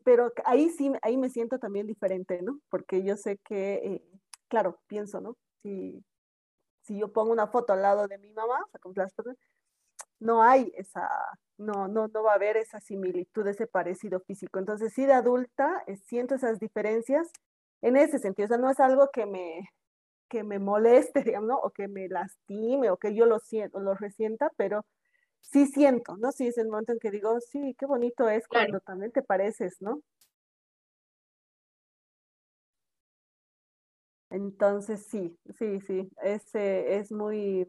pero 0.04 0.32
ahí 0.44 0.70
sí, 0.70 0.92
ahí 1.02 1.16
me 1.16 1.30
siento 1.30 1.58
también 1.58 1.86
diferente, 1.86 2.40
¿no? 2.42 2.60
Porque 2.70 3.02
yo 3.04 3.16
sé 3.16 3.38
que, 3.44 3.74
eh, 3.76 4.02
claro, 4.48 4.80
pienso, 4.86 5.20
¿no? 5.20 5.36
Si, 5.62 6.04
si 6.82 6.98
yo 6.98 7.12
pongo 7.12 7.32
una 7.32 7.48
foto 7.48 7.72
al 7.74 7.82
lado 7.82 8.08
de 8.08 8.18
mi 8.18 8.32
mamá, 8.32 8.58
no 10.20 10.42
hay 10.42 10.72
esa, 10.76 11.08
no, 11.58 11.88
no, 11.88 12.08
no 12.08 12.22
va 12.22 12.32
a 12.32 12.34
haber 12.36 12.56
esa 12.56 12.80
similitud, 12.80 13.46
ese 13.46 13.66
parecido 13.66 14.20
físico. 14.20 14.58
Entonces, 14.58 14.92
sí, 14.94 15.06
de 15.06 15.12
adulta, 15.12 15.82
eh, 15.86 15.96
siento 15.96 16.34
esas 16.34 16.58
diferencias 16.58 17.30
en 17.82 17.96
ese 17.96 18.18
sentido. 18.18 18.46
O 18.46 18.48
sea, 18.48 18.58
no 18.58 18.70
es 18.70 18.80
algo 18.80 19.10
que 19.12 19.26
me, 19.26 19.68
que 20.28 20.44
me 20.44 20.58
moleste, 20.58 21.22
digamos, 21.38 21.48
¿no? 21.48 21.58
O 21.58 21.70
que 21.70 21.88
me 21.88 22.08
lastime 22.08 22.90
o 22.90 22.96
que 22.98 23.14
yo 23.14 23.26
lo 23.26 23.38
siento, 23.40 23.80
lo 23.80 23.94
resienta, 23.94 24.50
pero 24.56 24.84
sí 25.40 25.66
siento, 25.66 26.16
¿no? 26.16 26.32
Sí 26.32 26.46
es 26.46 26.58
el 26.58 26.68
momento 26.68 26.92
en 26.92 26.98
que 26.98 27.10
digo, 27.10 27.38
sí, 27.40 27.74
qué 27.78 27.86
bonito 27.86 28.28
es 28.28 28.46
cuando 28.48 28.80
también 28.80 29.12
te 29.12 29.22
pareces, 29.22 29.76
¿no? 29.80 30.00
Entonces 34.30 35.06
sí, 35.06 35.38
sí, 35.58 35.80
sí, 35.80 36.10
ese 36.22 36.98
es 36.98 37.12
muy, 37.12 37.66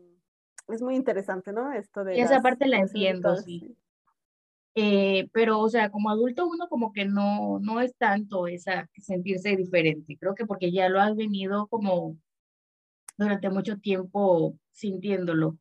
es 0.68 0.82
muy 0.82 0.96
interesante, 0.96 1.54
¿no? 1.54 1.72
Esto 1.72 2.04
de... 2.04 2.18
Y 2.18 2.22
esa 2.22 2.42
parte 2.42 2.68
la 2.68 2.80
entiendo, 2.80 3.36
sí. 3.38 3.76
Eh, 4.80 5.28
pero, 5.34 5.60
o 5.60 5.70
sea, 5.70 5.90
como 5.90 6.12
adulto 6.12 6.48
uno 6.48 6.68
como 6.70 6.94
que 6.94 7.06
no, 7.06 7.58
no 7.60 7.82
es 7.82 7.96
tanto 7.96 8.46
esa 8.46 8.88
sentirse 9.02 9.56
diferente. 9.56 10.18
Creo 10.20 10.36
que 10.36 10.46
porque 10.46 10.72
ya 10.72 10.88
lo 10.88 11.02
has 11.02 11.16
venido 11.16 11.66
como 11.66 12.16
durante 13.18 13.50
mucho 13.50 13.78
tiempo 13.78 14.56
sintiéndolo. 14.72 15.58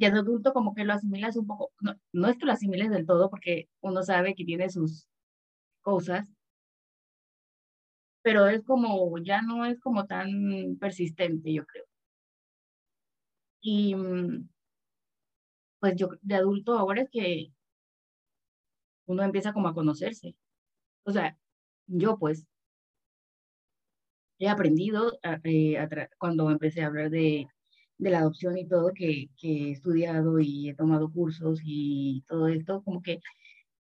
Ya 0.00 0.10
de 0.10 0.18
adulto 0.20 0.52
como 0.52 0.74
que 0.74 0.84
lo 0.84 0.94
asimilas 0.94 1.36
un 1.36 1.46
poco, 1.46 1.72
no, 1.80 1.94
no 2.12 2.28
es 2.28 2.38
que 2.38 2.46
lo 2.46 2.52
asimiles 2.52 2.90
del 2.90 3.06
todo 3.06 3.30
porque 3.30 3.68
uno 3.80 4.02
sabe 4.02 4.34
que 4.34 4.44
tiene 4.44 4.70
sus 4.70 5.06
cosas, 5.82 6.34
pero 8.22 8.46
es 8.46 8.62
como, 8.64 9.18
ya 9.18 9.42
no 9.42 9.64
es 9.66 9.78
como 9.80 10.06
tan 10.06 10.76
persistente, 10.80 11.52
yo 11.52 11.66
creo. 11.66 11.84
Y 13.62 13.94
mm, 13.94 14.48
pues 15.80 15.96
yo 15.96 16.08
de 16.22 16.34
adulto 16.36 16.78
ahora 16.78 17.02
es 17.02 17.10
que 17.10 17.52
uno 19.06 19.22
empieza 19.22 19.52
como 19.52 19.68
a 19.68 19.74
conocerse. 19.74 20.34
O 21.04 21.12
sea, 21.12 21.36
yo 21.86 22.18
pues 22.18 22.46
he 24.38 24.48
aprendido 24.48 25.18
eh, 25.44 25.78
cuando 26.18 26.50
empecé 26.50 26.82
a 26.82 26.86
hablar 26.86 27.10
de, 27.10 27.46
de, 28.00 28.10
la 28.10 28.20
adopción 28.20 28.58
y 28.58 28.66
todo, 28.66 28.92
que, 28.94 29.28
que 29.36 29.68
he 29.68 29.70
estudiado 29.72 30.40
y 30.40 30.70
he 30.70 30.74
tomado 30.74 31.10
cursos 31.12 31.60
y 31.64 32.24
todo 32.28 32.48
esto, 32.48 32.82
como 32.82 33.02
que 33.02 33.20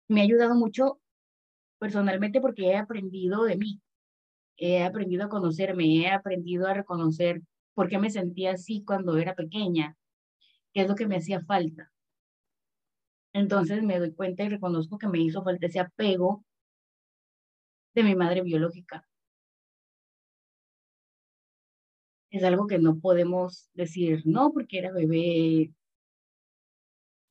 me 0.08 0.22
ha 0.22 0.24
ayudado 0.24 0.56
mucho 0.56 1.00
personalmente 1.80 2.42
porque 2.42 2.68
he 2.68 2.78
aprendido 2.78 3.44
de 3.46 3.58
mí, 3.58 3.82
he 4.58 4.84
aprendido 4.84 5.26
a 5.26 5.30
conocerme, 5.30 5.98
he 5.98 6.10
aprendido 6.10 6.68
a 6.68 6.74
reconocer 6.74 7.42
por 7.74 7.90
qué 7.90 7.98
me 7.98 8.12
sentía 8.12 8.54
así 8.54 8.84
cuando 8.86 9.18
era 9.18 9.36
pequeña, 9.36 9.96
qué 10.74 10.82
es 10.82 10.88
lo 10.88 10.96
que 10.96 11.08
me 11.08 11.18
hacía 11.18 11.42
falta. 11.42 11.92
Entonces 13.34 13.84
me 13.84 14.00
doy 14.00 14.14
cuenta 14.14 14.44
y 14.44 14.50
reconozco 14.50 14.98
que 14.98 15.08
me 15.08 15.20
hizo 15.20 15.44
falta 15.44 15.68
ese 15.68 15.80
apego 15.80 16.44
de 17.94 18.04
mi 18.04 18.16
madre 18.16 18.42
biológica. 18.42 19.09
Es 22.32 22.44
algo 22.44 22.68
que 22.68 22.80
no 22.80 23.00
podemos 23.00 23.70
decir, 23.74 24.22
no, 24.26 24.52
porque 24.54 24.80
era 24.80 24.92
bebé, 24.92 25.74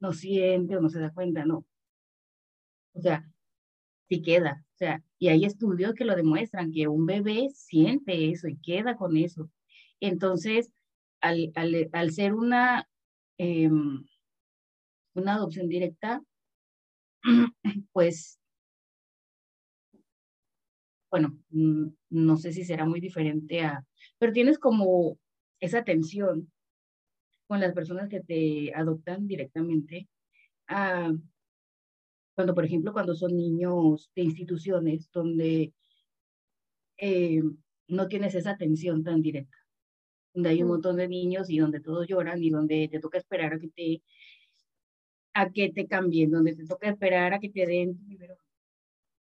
no 0.00 0.12
siente 0.12 0.76
o 0.76 0.81
no 0.81 0.88
se 0.88 1.00
da 1.00 1.12
cuenta, 1.12 1.45
no. 1.45 1.64
O 2.95 3.00
sea, 3.00 3.28
sí 4.09 4.23
queda. 4.23 4.64
O 4.75 4.78
sea, 4.78 5.02
y 5.19 5.28
hay 5.28 5.45
estudios 5.45 5.95
que 5.95 6.05
lo 6.05 6.17
demuestran, 6.17 6.73
que 6.73 6.88
un 6.88 7.07
bebé 7.07 7.49
siente 7.55 8.31
eso 8.31 8.49
y 8.49 8.59
queda 8.59 8.97
con 8.97 9.17
eso. 9.17 9.50
Entonces, 10.00 10.71
al, 11.21 11.52
al, 11.55 11.88
al 11.93 12.12
ser 12.12 12.35
una, 12.35 12.88
em, 13.38 14.05
una 15.14 15.35
adopción 15.35 15.69
directa, 15.69 16.23
pues, 17.93 18.38
bueno, 21.10 21.38
mm, 21.50 21.86
no 22.10 22.36
sé 22.36 22.52
si 22.52 22.64
será 22.64 22.84
muy 22.84 23.00
diferente 23.00 23.62
a, 23.62 23.84
pero 24.18 24.32
tienes 24.32 24.58
como 24.58 25.18
esa 25.60 25.84
tensión 25.84 26.50
con 27.46 27.60
las 27.60 27.72
personas 27.72 28.08
que 28.08 28.20
te 28.20 28.74
adoptan 28.74 29.26
directamente. 29.26 30.08
Ah, 30.68 31.12
cuando, 32.34 32.54
por 32.54 32.64
ejemplo, 32.64 32.92
cuando 32.92 33.14
son 33.14 33.36
niños 33.36 34.10
de 34.14 34.22
instituciones 34.22 35.10
donde 35.10 35.72
eh, 36.98 37.42
no 37.88 38.08
tienes 38.08 38.34
esa 38.34 38.50
atención 38.50 39.02
tan 39.02 39.22
directa, 39.22 39.56
donde 40.34 40.50
hay 40.50 40.62
un 40.62 40.68
mm. 40.68 40.72
montón 40.72 40.96
de 40.96 41.08
niños 41.08 41.50
y 41.50 41.58
donde 41.58 41.80
todos 41.80 42.06
lloran 42.06 42.42
y 42.42 42.50
donde 42.50 42.88
te 42.88 43.00
toca 43.00 43.18
esperar 43.18 43.54
a 43.54 43.58
que 43.58 43.68
te 43.68 44.02
a 45.34 45.50
que 45.50 45.70
te 45.70 45.86
cambien, 45.86 46.30
donde 46.30 46.54
te 46.54 46.66
toca 46.66 46.88
esperar 46.88 47.32
a 47.32 47.40
que 47.40 47.48
te 47.48 47.64
den 47.66 47.98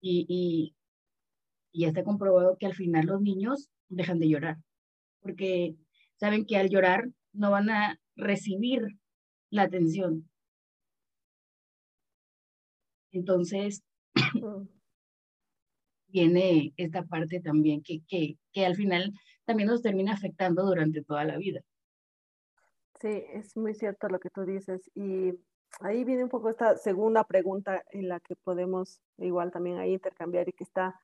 y, 0.01 0.25
y, 0.27 0.75
y 1.71 1.81
ya 1.81 1.89
está 1.89 2.03
comprobado 2.03 2.57
que 2.57 2.65
al 2.65 2.73
final 2.73 3.05
los 3.05 3.21
niños 3.21 3.69
dejan 3.89 4.19
de 4.19 4.29
llorar 4.29 4.57
porque 5.21 5.75
saben 6.17 6.45
que 6.45 6.57
al 6.57 6.69
llorar 6.69 7.09
no 7.33 7.51
van 7.51 7.69
a 7.69 7.99
recibir 8.15 8.85
la 9.49 9.63
atención. 9.63 10.29
Entonces, 13.11 13.83
mm. 14.33 14.67
viene 16.07 16.73
esta 16.77 17.03
parte 17.03 17.39
también 17.39 17.81
que, 17.83 18.01
que, 18.07 18.37
que 18.51 18.65
al 18.65 18.75
final 18.75 19.13
también 19.45 19.69
nos 19.69 19.81
termina 19.81 20.13
afectando 20.13 20.63
durante 20.65 21.03
toda 21.03 21.23
la 21.25 21.37
vida. 21.37 21.61
Sí, 22.99 23.23
es 23.33 23.57
muy 23.57 23.73
cierto 23.73 24.07
lo 24.09 24.19
que 24.19 24.29
tú 24.29 24.45
dices. 24.45 24.89
Y 24.95 25.33
ahí 25.79 26.03
viene 26.03 26.23
un 26.23 26.29
poco 26.29 26.49
esta 26.49 26.77
segunda 26.77 27.23
pregunta 27.23 27.83
en 27.91 28.07
la 28.07 28.19
que 28.19 28.35
podemos 28.35 29.01
igual 29.17 29.51
también 29.51 29.77
ahí 29.77 29.93
intercambiar 29.93 30.47
y 30.47 30.53
que 30.53 30.63
está 30.63 30.99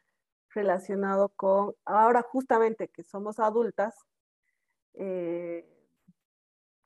relacionado 0.57 1.29
con, 1.29 1.75
ahora 1.85 2.23
justamente 2.23 2.87
que 2.87 3.03
somos 3.03 3.39
adultas, 3.39 3.95
eh, 4.95 5.65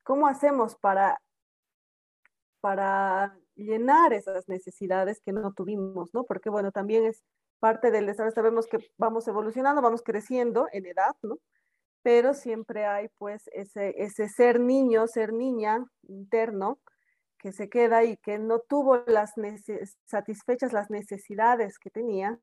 ¿cómo 0.04 0.28
hacemos 0.28 0.76
para, 0.76 1.22
para 2.60 3.38
llenar 3.56 4.12
esas 4.12 4.50
necesidades 4.50 5.22
que 5.22 5.32
no 5.32 5.54
tuvimos, 5.54 6.14
¿no? 6.14 6.26
Porque 6.26 6.50
bueno, 6.50 6.72
también 6.74 7.06
es 7.06 7.24
parte 7.60 7.92
del 7.92 8.08
desarrollo, 8.08 8.36
sabemos 8.36 8.68
que 8.68 8.80
vamos 8.98 9.26
evolucionando, 9.28 9.82
vamos 9.82 10.02
creciendo 10.04 10.68
en 10.74 10.86
edad, 10.88 11.16
¿no? 11.22 11.38
Pero 12.04 12.34
siempre 12.34 12.86
hay 12.86 13.08
pues 13.18 13.50
ese, 13.54 13.94
ese 13.98 14.28
ser 14.28 14.60
niño, 14.60 15.08
ser 15.08 15.32
niña 15.32 15.86
interno 16.10 16.80
que 17.38 17.54
se 17.54 17.70
queda 17.70 18.04
y 18.04 18.18
que 18.18 18.38
no 18.38 18.60
tuvo 18.60 19.04
las 19.08 19.34
satisfechas 20.06 20.74
las 20.74 20.90
necesidades 20.90 21.80
que 21.80 21.90
tenía 21.90 22.40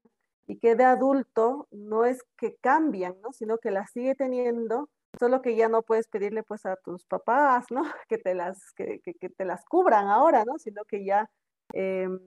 y 0.48 0.58
que 0.58 0.74
de 0.74 0.84
adulto 0.84 1.68
no 1.70 2.06
es 2.06 2.24
que 2.38 2.56
cambian, 2.56 3.20
¿no? 3.20 3.32
Sino 3.32 3.58
que 3.58 3.70
las 3.70 3.90
sigue 3.92 4.14
teniendo, 4.14 4.88
solo 5.20 5.42
que 5.42 5.54
ya 5.54 5.68
no 5.68 5.82
puedes 5.82 6.08
pedirle 6.08 6.42
pues 6.42 6.64
a 6.64 6.76
tus 6.76 7.04
papás, 7.04 7.66
¿no? 7.70 7.82
Que 8.08 8.16
te 8.16 8.34
las, 8.34 8.72
que, 8.72 9.00
que, 9.00 9.28
te 9.28 9.44
las 9.44 9.64
cubran 9.66 10.08
ahora, 10.08 10.44
¿no? 10.46 10.58
Sino 10.58 10.84
que 10.86 11.04
ya 11.04 11.30
em, 11.74 12.18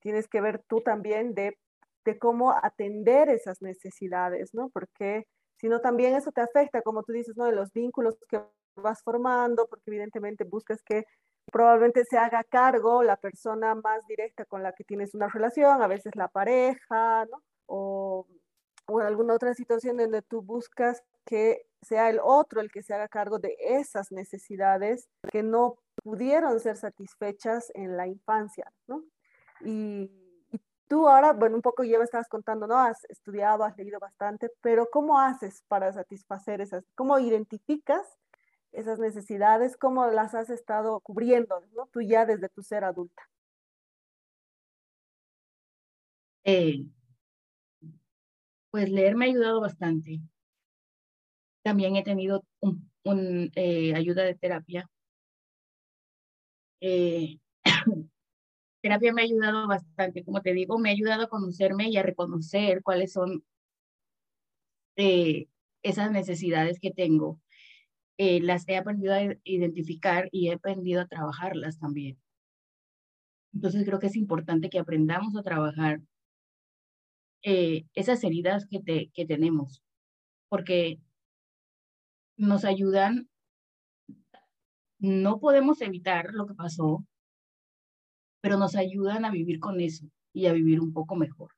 tienes 0.00 0.28
que 0.28 0.42
ver 0.42 0.62
tú 0.68 0.82
también 0.82 1.34
de, 1.34 1.56
de 2.04 2.18
cómo 2.18 2.52
atender 2.52 3.30
esas 3.30 3.62
necesidades, 3.62 4.52
¿no? 4.52 4.68
Porque 4.68 5.26
si 5.58 5.68
no 5.68 5.80
también 5.80 6.14
eso 6.14 6.30
te 6.30 6.42
afecta, 6.42 6.82
como 6.82 7.02
tú 7.04 7.12
dices, 7.12 7.36
¿no? 7.38 7.46
De 7.46 7.52
los 7.52 7.72
vínculos 7.72 8.18
que 8.28 8.42
vas 8.76 9.02
formando, 9.02 9.66
porque 9.66 9.84
evidentemente 9.86 10.44
buscas 10.44 10.82
que 10.82 11.04
probablemente 11.50 12.04
se 12.04 12.18
haga 12.18 12.44
cargo 12.44 13.02
la 13.02 13.16
persona 13.16 13.74
más 13.74 14.06
directa 14.06 14.44
con 14.44 14.62
la 14.62 14.72
que 14.74 14.84
tienes 14.84 15.14
una 15.14 15.28
relación, 15.28 15.82
a 15.82 15.86
veces 15.86 16.14
la 16.16 16.28
pareja, 16.28 17.24
¿no? 17.26 17.42
O, 17.74 18.26
o 18.86 19.00
en 19.00 19.06
alguna 19.06 19.34
otra 19.34 19.54
situación 19.54 19.96
donde 19.96 20.20
tú 20.20 20.42
buscas 20.42 21.02
que 21.24 21.66
sea 21.80 22.10
el 22.10 22.20
otro 22.22 22.60
el 22.60 22.70
que 22.70 22.82
se 22.82 22.92
haga 22.92 23.08
cargo 23.08 23.38
de 23.38 23.56
esas 23.58 24.12
necesidades 24.12 25.08
que 25.30 25.42
no 25.42 25.78
pudieron 26.02 26.60
ser 26.60 26.76
satisfechas 26.76 27.70
en 27.74 27.96
la 27.96 28.06
infancia, 28.06 28.70
¿no? 28.86 29.02
Y, 29.64 30.10
y, 30.50 30.60
tú 30.86 31.08
ahora, 31.08 31.32
bueno, 31.32 31.56
un 31.56 31.62
poco 31.62 31.82
ya 31.82 31.96
me 31.96 32.04
estabas 32.04 32.28
contando, 32.28 32.66
¿no? 32.66 32.76
Has 32.76 33.04
estudiado, 33.08 33.64
has 33.64 33.76
leído 33.78 33.98
bastante, 33.98 34.50
pero 34.60 34.88
¿cómo 34.92 35.18
haces 35.18 35.62
para 35.68 35.90
satisfacer 35.92 36.60
esas? 36.60 36.84
¿Cómo 36.94 37.18
identificas 37.18 38.18
esas 38.72 38.98
necesidades, 38.98 39.76
cómo 39.78 40.06
las 40.08 40.34
has 40.34 40.50
estado 40.50 41.00
cubriendo, 41.00 41.62
¿no? 41.72 41.86
Tú 41.86 42.02
ya 42.02 42.26
desde 42.26 42.48
tu 42.50 42.62
ser 42.62 42.84
adulta. 42.84 43.22
Eh, 46.44 46.84
pues 48.72 48.90
leer 48.90 49.16
me 49.16 49.26
ha 49.26 49.28
ayudado 49.28 49.60
bastante. 49.60 50.20
También 51.62 51.94
he 51.96 52.02
tenido 52.02 52.44
un, 53.04 53.52
eh, 53.54 53.94
ayuda 53.94 54.24
de 54.24 54.34
terapia. 54.34 54.88
Eh, 56.80 57.38
terapia 58.82 59.12
me 59.12 59.22
ha 59.22 59.24
ayudado 59.24 59.68
bastante, 59.68 60.24
como 60.24 60.42
te 60.42 60.52
digo, 60.54 60.78
me 60.78 60.90
ha 60.90 60.92
ayudado 60.92 61.24
a 61.24 61.28
conocerme 61.28 61.88
y 61.88 61.96
a 61.96 62.02
reconocer 62.02 62.82
cuáles 62.82 63.12
son 63.12 63.44
esas 64.96 66.10
necesidades 66.12 66.78
que 66.80 66.90
tengo 66.90 67.40
eh, 68.18 68.40
las 68.40 68.68
he 68.68 68.76
aprendido 68.76 69.14
a 69.14 69.22
identificar 69.44 70.28
y 70.32 70.48
he 70.48 70.54
aprendido 70.54 71.00
a 71.00 71.06
trabajarlas 71.08 71.78
también. 71.78 72.18
Entonces 73.54 73.84
creo 73.84 73.98
que 73.98 74.06
es 74.06 74.16
importante 74.16 74.70
que 74.70 74.78
aprendamos 74.78 75.36
a 75.36 75.42
trabajar 75.42 76.00
eh, 77.42 77.86
esas 77.94 78.22
heridas 78.24 78.66
que, 78.66 78.80
te, 78.80 79.10
que 79.14 79.26
tenemos, 79.26 79.82
porque 80.48 81.00
nos 82.36 82.64
ayudan, 82.64 83.28
no 84.98 85.40
podemos 85.40 85.80
evitar 85.80 86.32
lo 86.32 86.46
que 86.46 86.54
pasó, 86.54 87.04
pero 88.40 88.58
nos 88.58 88.76
ayudan 88.76 89.24
a 89.24 89.30
vivir 89.30 89.60
con 89.60 89.80
eso 89.80 90.06
y 90.32 90.46
a 90.46 90.52
vivir 90.52 90.80
un 90.80 90.92
poco 90.92 91.16
mejor. 91.16 91.50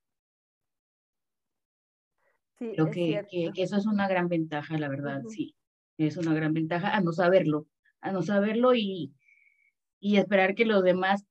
Sí, 2.59 2.73
creo 2.75 2.91
que, 2.91 3.27
que, 3.31 3.63
eso 3.63 3.77
es 3.77 3.87
una 3.87 4.07
gran 4.09 4.29
ventaja, 4.29 4.79
la 4.79 4.89
verdad, 4.89 5.23
sí. 5.29 5.55
Es 5.99 6.17
una 6.17 6.35
gran 6.35 6.53
ventaja 6.53 6.95
a 6.95 7.01
no 7.01 7.13
saberlo, 7.13 7.67
a 8.01 8.13
no 8.13 8.23
saberlo 8.23 8.75
y, 8.75 9.13
y 10.01 10.17
esperar 10.17 10.55
que 10.55 10.65
los 10.65 10.83
demás 10.83 11.25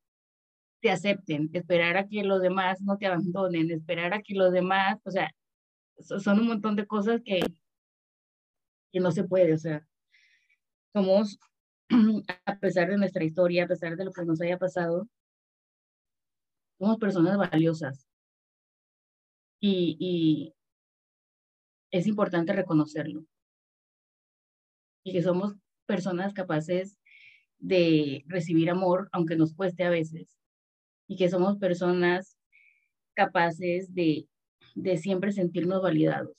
te 0.83 0.91
acepten, 0.91 1.49
esperar 1.53 1.95
a 1.95 2.09
que 2.09 2.23
los 2.25 2.41
demás 2.41 2.81
no 2.81 2.97
te 2.97 3.05
abandonen, 3.05 3.71
esperar 3.71 4.13
a 4.13 4.21
que 4.21 4.33
los 4.33 4.51
demás, 4.51 4.99
o 5.05 5.11
sea, 5.11 5.33
son 5.97 6.41
un 6.41 6.47
montón 6.47 6.75
de 6.75 6.85
cosas 6.85 7.21
que, 7.23 7.39
que 8.91 8.99
no 8.99 9.13
se 9.13 9.23
puede, 9.23 9.53
o 9.53 9.57
sea, 9.57 9.87
somos, 10.91 11.39
a 12.45 12.59
pesar 12.59 12.89
de 12.89 12.97
nuestra 12.97 13.23
historia, 13.23 13.63
a 13.63 13.67
pesar 13.67 13.95
de 13.95 14.03
lo 14.03 14.11
que 14.11 14.25
nos 14.25 14.41
haya 14.41 14.57
pasado, 14.57 15.07
somos 16.77 16.97
personas 16.97 17.37
valiosas. 17.37 18.05
Y, 19.61 19.95
y 19.97 20.53
es 21.91 22.07
importante 22.07 22.51
reconocerlo 22.51 23.23
y 25.05 25.13
que 25.13 25.21
somos 25.21 25.55
personas 25.85 26.33
capaces 26.33 26.99
de 27.59 28.25
recibir 28.27 28.69
amor, 28.69 29.07
aunque 29.13 29.37
nos 29.37 29.53
cueste 29.53 29.85
a 29.85 29.89
veces, 29.89 30.42
y 31.13 31.15
que 31.15 31.29
somos 31.29 31.57
personas 31.57 32.37
capaces 33.13 33.93
de, 33.93 34.27
de 34.73 34.97
siempre 34.97 35.31
sentirnos 35.31 35.83
validados. 35.83 36.35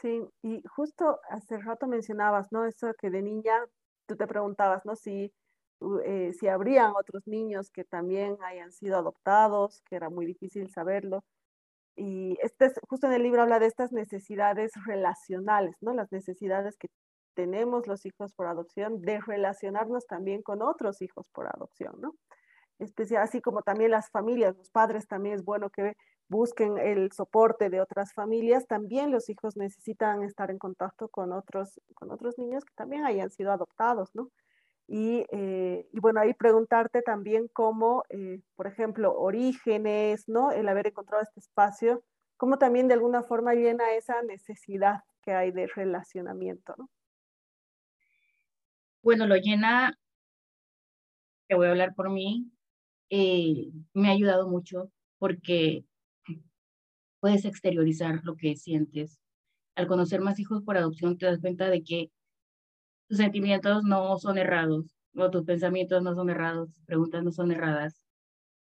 Sí, 0.00 0.22
y 0.42 0.62
justo 0.68 1.18
hace 1.28 1.58
rato 1.58 1.88
mencionabas, 1.88 2.52
¿no? 2.52 2.64
Eso 2.64 2.92
que 3.00 3.10
de 3.10 3.22
niña 3.22 3.54
tú 4.06 4.14
te 4.14 4.28
preguntabas, 4.28 4.84
¿no? 4.84 4.94
Si, 4.94 5.32
eh, 6.04 6.32
si 6.32 6.46
habrían 6.46 6.92
otros 6.94 7.26
niños 7.26 7.70
que 7.70 7.82
también 7.82 8.36
hayan 8.44 8.70
sido 8.70 8.96
adoptados, 8.98 9.82
que 9.82 9.96
era 9.96 10.08
muy 10.08 10.24
difícil 10.26 10.70
saberlo. 10.70 11.24
Y 11.96 12.38
este, 12.40 12.72
justo 12.88 13.08
en 13.08 13.14
el 13.14 13.22
libro 13.24 13.42
habla 13.42 13.58
de 13.58 13.66
estas 13.66 13.90
necesidades 13.90 14.70
relacionales, 14.86 15.74
¿no? 15.80 15.92
Las 15.92 16.12
necesidades 16.12 16.76
que 16.76 16.88
tenemos 17.34 17.88
los 17.88 18.06
hijos 18.06 18.32
por 18.32 18.46
adopción 18.46 19.00
de 19.00 19.18
relacionarnos 19.20 20.06
también 20.06 20.42
con 20.42 20.62
otros 20.62 21.02
hijos 21.02 21.28
por 21.30 21.48
adopción, 21.48 21.96
¿no? 22.00 22.14
Especial, 22.78 23.22
así 23.22 23.40
como 23.40 23.62
también 23.62 23.90
las 23.90 24.10
familias, 24.10 24.56
los 24.56 24.70
padres 24.70 25.08
también 25.08 25.34
es 25.34 25.44
bueno 25.44 25.70
que 25.70 25.96
busquen 26.28 26.78
el 26.78 27.10
soporte 27.12 27.70
de 27.70 27.80
otras 27.80 28.12
familias, 28.12 28.66
también 28.66 29.10
los 29.10 29.28
hijos 29.30 29.56
necesitan 29.56 30.22
estar 30.22 30.50
en 30.50 30.58
contacto 30.58 31.08
con 31.08 31.32
otros, 31.32 31.80
con 31.94 32.10
otros 32.10 32.36
niños 32.38 32.64
que 32.64 32.74
también 32.74 33.04
hayan 33.06 33.30
sido 33.30 33.52
adoptados, 33.52 34.14
¿no? 34.14 34.30
Eh, 34.88 35.88
y, 35.92 36.00
bueno, 36.00 36.20
ahí 36.20 36.32
preguntarte 36.34 37.02
también 37.02 37.48
cómo, 37.52 38.04
eh, 38.08 38.40
por 38.54 38.66
ejemplo, 38.66 39.18
orígenes, 39.18 40.28
¿no? 40.28 40.52
El 40.52 40.68
haber 40.68 40.88
encontrado 40.88 41.22
este 41.22 41.40
espacio, 41.40 42.04
cómo 42.36 42.58
también 42.58 42.88
de 42.88 42.94
alguna 42.94 43.22
forma 43.22 43.54
llena 43.54 43.94
esa 43.94 44.22
necesidad 44.22 45.00
que 45.22 45.32
hay 45.32 45.50
de 45.50 45.66
relacionamiento, 45.66 46.74
¿no? 46.78 46.88
Bueno, 49.02 49.26
lo 49.26 49.36
llena, 49.36 49.98
te 51.48 51.54
voy 51.54 51.66
a 51.66 51.70
hablar 51.70 51.94
por 51.94 52.10
mí, 52.10 52.50
eh, 53.10 53.70
me 53.94 54.08
ha 54.08 54.12
ayudado 54.12 54.48
mucho 54.48 54.90
porque 55.18 55.84
puedes 57.20 57.44
exteriorizar 57.44 58.20
lo 58.24 58.36
que 58.36 58.56
sientes. 58.56 59.18
Al 59.74 59.86
conocer 59.86 60.20
más 60.20 60.38
hijos 60.38 60.62
por 60.62 60.76
adopción 60.76 61.18
te 61.18 61.26
das 61.26 61.40
cuenta 61.40 61.68
de 61.68 61.82
que 61.82 62.10
tus 63.08 63.18
sentimientos 63.18 63.84
no 63.84 64.18
son 64.18 64.38
errados, 64.38 64.96
o 65.14 65.30
tus 65.30 65.44
pensamientos 65.44 66.02
no 66.02 66.14
son 66.14 66.30
errados, 66.30 66.72
tus 66.72 66.84
preguntas 66.84 67.24
no 67.24 67.32
son 67.32 67.52
erradas. 67.52 68.04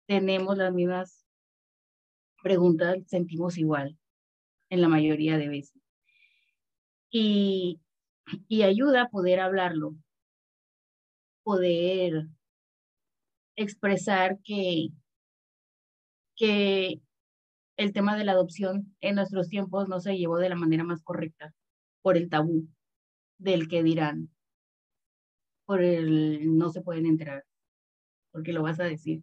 Tenemos 0.06 0.56
las 0.56 0.72
mismas 0.72 1.26
preguntas, 2.42 2.98
sentimos 3.06 3.58
igual 3.58 3.98
en 4.70 4.80
la 4.80 4.88
mayoría 4.88 5.38
de 5.38 5.48
veces. 5.48 5.82
Y, 7.10 7.80
y 8.48 8.62
ayuda 8.62 9.02
a 9.02 9.08
poder 9.08 9.40
hablarlo, 9.40 9.94
poder 11.42 12.28
expresar 13.56 14.38
que, 14.44 14.88
que 16.36 17.00
el 17.76 17.92
tema 17.92 18.16
de 18.16 18.24
la 18.24 18.32
adopción 18.32 18.94
en 19.00 19.16
nuestros 19.16 19.48
tiempos 19.48 19.88
no 19.88 20.00
se 20.00 20.16
llevó 20.16 20.38
de 20.38 20.48
la 20.48 20.56
manera 20.56 20.84
más 20.84 21.02
correcta 21.02 21.54
por 22.02 22.16
el 22.16 22.28
tabú 22.30 22.68
del 23.38 23.68
que 23.68 23.82
dirán, 23.82 24.30
por 25.66 25.82
el 25.82 26.56
no 26.56 26.70
se 26.70 26.82
pueden 26.82 27.06
enterar, 27.06 27.44
porque 28.32 28.52
lo 28.52 28.62
vas 28.62 28.80
a 28.80 28.84
decir. 28.84 29.22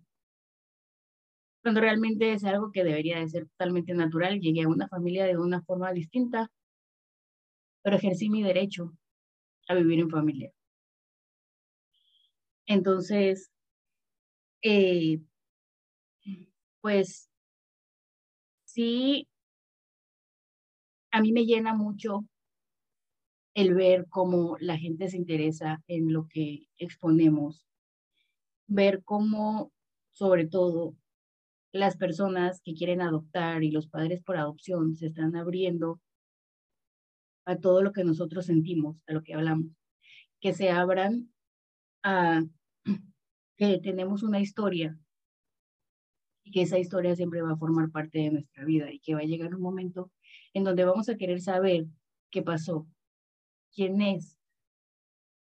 Cuando 1.63 1.79
realmente 1.79 2.33
es 2.33 2.43
algo 2.43 2.71
que 2.71 2.83
debería 2.83 3.19
de 3.19 3.29
ser 3.29 3.47
totalmente 3.47 3.93
natural, 3.93 4.39
llegué 4.39 4.63
a 4.63 4.67
una 4.67 4.89
familia 4.89 5.25
de 5.25 5.37
una 5.37 5.61
forma 5.61 5.93
distinta, 5.93 6.51
pero 7.81 7.95
ejercí 7.95 8.29
mi 8.29 8.43
derecho 8.43 8.93
a 9.69 9.75
vivir 9.75 9.99
en 9.99 10.09
familia. 10.09 10.51
Entonces, 12.65 13.52
eh, 14.63 15.19
pues 16.81 17.29
sí, 18.65 19.27
a 21.11 21.21
mí 21.21 21.31
me 21.31 21.45
llena 21.45 21.75
mucho 21.75 22.25
el 23.53 23.75
ver 23.75 24.07
cómo 24.09 24.57
la 24.59 24.77
gente 24.77 25.09
se 25.09 25.17
interesa 25.17 25.83
en 25.87 26.11
lo 26.11 26.27
que 26.27 26.67
exponemos, 26.77 27.67
ver 28.67 29.03
cómo, 29.03 29.71
sobre 30.11 30.47
todo, 30.47 30.95
las 31.71 31.97
personas 31.97 32.61
que 32.61 32.73
quieren 32.73 33.01
adoptar 33.01 33.63
y 33.63 33.71
los 33.71 33.87
padres 33.87 34.23
por 34.23 34.37
adopción 34.37 34.95
se 34.95 35.07
están 35.07 35.35
abriendo 35.35 35.99
a 37.45 37.57
todo 37.57 37.81
lo 37.81 37.91
que 37.91 38.03
nosotros 38.03 38.45
sentimos, 38.45 39.03
a 39.07 39.13
lo 39.13 39.23
que 39.23 39.33
hablamos, 39.33 39.71
que 40.39 40.53
se 40.53 40.69
abran 40.69 41.33
a 42.03 42.43
que 43.71 43.79
tenemos 43.79 44.23
una 44.23 44.41
historia 44.41 44.97
y 46.43 46.51
que 46.51 46.63
esa 46.63 46.77
historia 46.77 47.15
siempre 47.15 47.41
va 47.41 47.53
a 47.53 47.57
formar 47.57 47.91
parte 47.91 48.19
de 48.19 48.31
nuestra 48.31 48.65
vida 48.65 48.91
y 48.91 48.99
que 48.99 49.15
va 49.15 49.21
a 49.21 49.25
llegar 49.25 49.55
un 49.55 49.61
momento 49.61 50.11
en 50.53 50.65
donde 50.65 50.83
vamos 50.83 51.07
a 51.07 51.15
querer 51.15 51.41
saber 51.41 51.85
qué 52.29 52.41
pasó, 52.41 52.85
quién 53.73 54.01
es, 54.01 54.37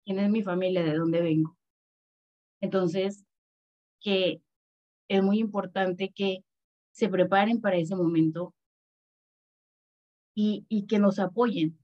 quién 0.05 0.19
es 0.19 0.31
mi 0.31 0.43
familia, 0.43 0.83
de 0.83 0.97
dónde 0.97 1.23
vengo. 1.23 1.57
Entonces, 2.61 3.25
que 4.01 4.43
es 5.09 5.23
muy 5.23 5.39
importante 5.39 6.11
que 6.13 6.45
se 6.91 7.09
preparen 7.09 7.61
para 7.61 7.77
ese 7.77 7.95
momento 7.95 8.53
y, 10.35 10.67
y 10.69 10.87
que 10.87 10.99
nos 10.99 11.21
apoyen, 11.21 11.79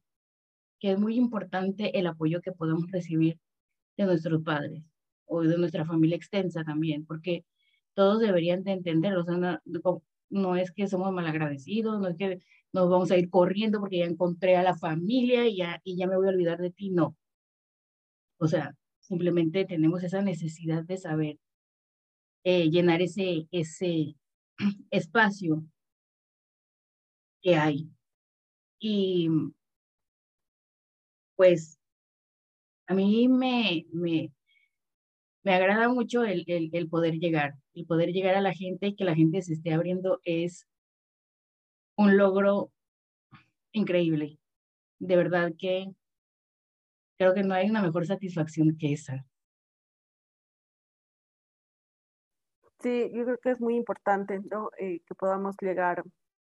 que 0.80 0.90
es 0.92 0.98
muy 0.98 1.14
importante 1.14 1.96
el 1.96 2.08
apoyo 2.08 2.40
que 2.40 2.50
podemos 2.50 2.90
recibir 2.90 3.38
de 3.96 4.06
nuestros 4.06 4.42
padres 4.42 4.82
o 5.26 5.42
de 5.42 5.58
nuestra 5.58 5.84
familia 5.84 6.16
extensa 6.16 6.64
también, 6.64 7.06
porque 7.06 7.44
todos 7.94 8.20
deberían 8.20 8.64
de 8.64 8.72
entender, 8.72 9.16
o 9.16 9.24
sea, 9.24 9.36
no, 9.36 9.60
no 10.30 10.56
es 10.56 10.72
que 10.72 10.88
somos 10.88 11.12
malagradecidos, 11.12 12.00
no 12.00 12.08
es 12.08 12.16
que 12.16 12.40
nos 12.72 12.90
vamos 12.90 13.10
a 13.10 13.16
ir 13.18 13.30
corriendo 13.30 13.80
porque 13.80 13.98
ya 13.98 14.06
encontré 14.06 14.56
a 14.56 14.62
la 14.62 14.76
familia 14.76 15.46
y 15.46 15.58
ya, 15.58 15.80
y 15.84 15.96
ya 15.96 16.06
me 16.06 16.16
voy 16.16 16.26
a 16.26 16.30
olvidar 16.30 16.58
de 16.60 16.70
ti, 16.70 16.90
no. 16.90 17.16
O 18.38 18.48
sea, 18.48 18.76
simplemente 19.00 19.64
tenemos 19.64 20.02
esa 20.02 20.22
necesidad 20.22 20.82
de 20.84 20.96
saber 20.96 21.38
eh, 22.44 22.70
llenar 22.70 23.00
ese, 23.00 23.46
ese 23.52 24.16
espacio 24.90 25.64
que 27.42 27.54
hay. 27.54 27.88
Y 28.80 29.28
pues 31.36 31.78
a 32.86 32.94
mí 32.94 33.28
me, 33.28 33.86
me, 33.92 34.32
me 35.44 35.54
agrada 35.54 35.88
mucho 35.88 36.24
el, 36.24 36.44
el, 36.46 36.70
el, 36.72 36.88
poder 36.88 37.18
llegar, 37.18 37.54
el 37.74 37.86
poder 37.86 38.12
llegar 38.12 38.34
a 38.34 38.40
la 38.40 38.54
gente 38.54 38.88
y 38.88 38.96
que 38.96 39.04
la 39.04 39.14
gente 39.14 39.42
se 39.42 39.52
esté 39.52 39.74
abriendo 39.74 40.20
es 40.24 40.66
un 41.96 42.16
logro 42.16 42.72
increíble. 43.72 44.38
De 44.98 45.16
verdad 45.16 45.52
que 45.58 45.92
creo 47.18 47.34
que 47.34 47.42
no 47.42 47.54
hay 47.54 47.68
una 47.68 47.82
mejor 47.82 48.06
satisfacción 48.06 48.76
que 48.78 48.94
esa. 48.94 49.26
Sí, 52.80 53.10
yo 53.14 53.24
creo 53.24 53.38
que 53.38 53.50
es 53.50 53.60
muy 53.60 53.76
importante 53.76 54.40
¿no? 54.50 54.70
Eh, 54.78 55.00
que 55.06 55.14
podamos 55.14 55.56
llegar 55.60 56.04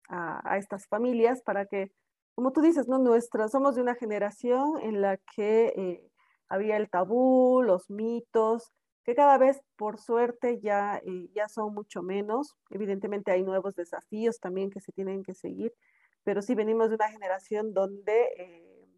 a, 0.09 0.53
a, 0.53 0.59
estas 0.59 0.87
familias 0.87 1.43
para 1.43 1.67
que, 1.67 1.93
como 2.35 2.53
tú 2.53 2.61
dices, 2.61 2.89
¿no? 2.89 2.99
Nuestra, 2.99 3.49
somos 3.49 3.75
de 3.75 3.83
una 3.83 3.95
generación 3.95 4.81
en 4.83 5.01
la 5.01 5.17
que 5.35 5.67
eh, 5.77 6.11
había 6.49 6.77
el 6.77 6.91
tabú, 6.91 7.63
los 7.63 7.89
mitos, 7.91 8.73
que 9.05 9.15
cada 9.15 9.39
vez, 9.39 9.61
por 9.77 9.99
suerte, 9.99 10.61
ya, 10.61 11.01
eh, 11.05 11.29
ya 11.35 11.49
son 11.49 11.75
mucho 11.75 12.03
menos. 12.03 12.57
Evidentemente 12.71 13.31
hay 13.31 13.43
nuevos 13.43 13.75
desafíos 13.75 14.41
también 14.41 14.71
que 14.71 14.81
se 14.81 14.93
tienen 14.93 15.23
que 15.23 15.35
seguir, 15.35 15.75
pero 16.25 16.43
sí 16.43 16.55
venimos 16.55 16.89
de 16.89 16.97
una 16.97 17.11
generación 17.11 17.75
donde, 17.75 18.29
eh, 18.39 18.89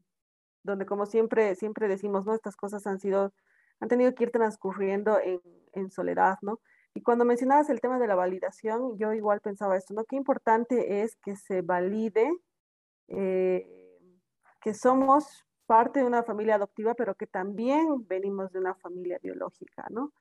donde 0.62 0.86
como 0.86 1.06
siempre, 1.06 1.54
siempre 1.56 1.88
decimos, 1.88 2.24
¿no? 2.24 2.34
Estas 2.34 2.56
cosas 2.56 2.86
han 2.86 3.00
sido, 3.00 3.34
han 3.80 3.88
tenido 3.88 4.14
que 4.14 4.24
ir 4.24 4.30
transcurriendo 4.30 5.18
en, 5.20 5.40
en 5.72 5.90
soledad, 5.90 6.38
¿no? 6.42 6.60
Y 6.94 7.02
cuando 7.02 7.24
mencionabas 7.26 7.68
el 7.68 7.80
tema 7.80 7.98
de 7.98 8.06
la 8.06 8.14
validación, 8.14 8.96
yo 8.96 9.12
igual 9.12 9.40
pensaba 9.40 9.76
esto, 9.76 9.92
¿no? 9.92 10.04
Qué 10.04 10.16
importante 10.16 11.02
es 11.02 11.16
que 11.16 11.36
se 11.36 11.60
valide 11.60 12.32
eh, 13.08 13.66
que 14.60 14.74
somos 14.74 15.45
parte 15.66 16.00
de 16.00 16.06
una 16.06 16.22
familia 16.22 16.56
adoptiva, 16.56 16.94
pero 16.94 17.14
que 17.14 17.26
también 17.26 18.06
venimos 18.06 18.52
de 18.52 18.60
una 18.60 18.74
familia 18.76 19.18
biológica, 19.22 19.86
¿no? 19.90 20.12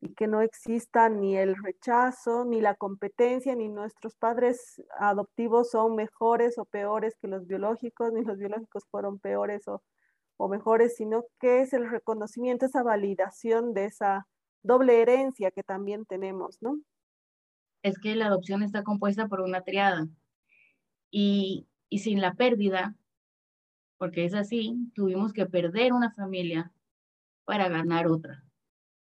Y 0.00 0.14
que 0.14 0.26
no 0.26 0.40
exista 0.40 1.08
ni 1.10 1.36
el 1.36 1.56
rechazo, 1.62 2.44
ni 2.44 2.60
la 2.60 2.74
competencia, 2.74 3.54
ni 3.54 3.68
nuestros 3.68 4.16
padres 4.16 4.82
adoptivos 4.98 5.70
son 5.70 5.94
mejores 5.96 6.58
o 6.58 6.64
peores 6.64 7.16
que 7.20 7.28
los 7.28 7.46
biológicos, 7.46 8.12
ni 8.12 8.22
los 8.22 8.38
biológicos 8.38 8.84
fueron 8.90 9.18
peores 9.18 9.68
o, 9.68 9.82
o 10.38 10.48
mejores, 10.48 10.96
sino 10.96 11.24
que 11.38 11.60
es 11.60 11.72
el 11.74 11.90
reconocimiento, 11.90 12.66
esa 12.66 12.82
validación 12.82 13.74
de 13.74 13.86
esa 13.86 14.26
doble 14.62 15.02
herencia 15.02 15.50
que 15.50 15.62
también 15.62 16.06
tenemos, 16.06 16.58
¿no? 16.62 16.78
Es 17.82 17.98
que 17.98 18.14
la 18.14 18.26
adopción 18.26 18.62
está 18.62 18.82
compuesta 18.84 19.28
por 19.28 19.40
una 19.40 19.62
triada 19.62 20.08
y, 21.10 21.66
y 21.88 21.98
sin 22.00 22.20
la 22.20 22.34
pérdida 22.34 22.94
porque 24.00 24.24
es 24.24 24.32
así, 24.32 24.90
tuvimos 24.94 25.34
que 25.34 25.44
perder 25.44 25.92
una 25.92 26.10
familia 26.10 26.72
para 27.44 27.68
ganar 27.68 28.06
otra. 28.06 28.42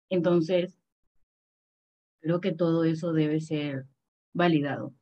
Entonces, 0.09 0.77
creo 2.21 2.39
que 2.39 2.51
todo 2.51 2.83
eso 2.83 3.11
debe 3.11 3.41
ser 3.41 3.87
validado. 4.31 4.93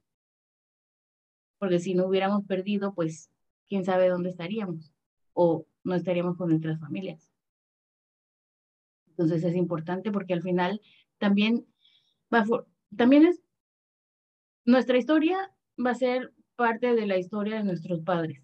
Porque 1.57 1.79
si 1.79 1.95
no 1.95 2.05
hubiéramos 2.07 2.45
perdido, 2.45 2.93
pues, 2.93 3.29
quién 3.67 3.83
sabe 3.83 4.07
dónde 4.07 4.29
estaríamos 4.29 4.93
o 5.33 5.67
no 5.83 5.95
estaríamos 5.95 6.37
con 6.37 6.51
nuestras 6.51 6.79
familias. 6.79 7.29
Entonces 9.09 9.43
es 9.43 9.55
importante 9.57 10.13
porque 10.13 10.33
al 10.33 10.41
final 10.41 10.79
también 11.17 11.67
va 12.33 12.45
también 12.95 13.25
es 13.25 13.41
nuestra 14.63 14.97
historia 14.97 15.51
va 15.77 15.91
a 15.91 15.95
ser 15.95 16.31
parte 16.55 16.95
de 16.95 17.05
la 17.05 17.17
historia 17.17 17.57
de 17.57 17.65
nuestros 17.65 17.99
padres. 17.99 18.42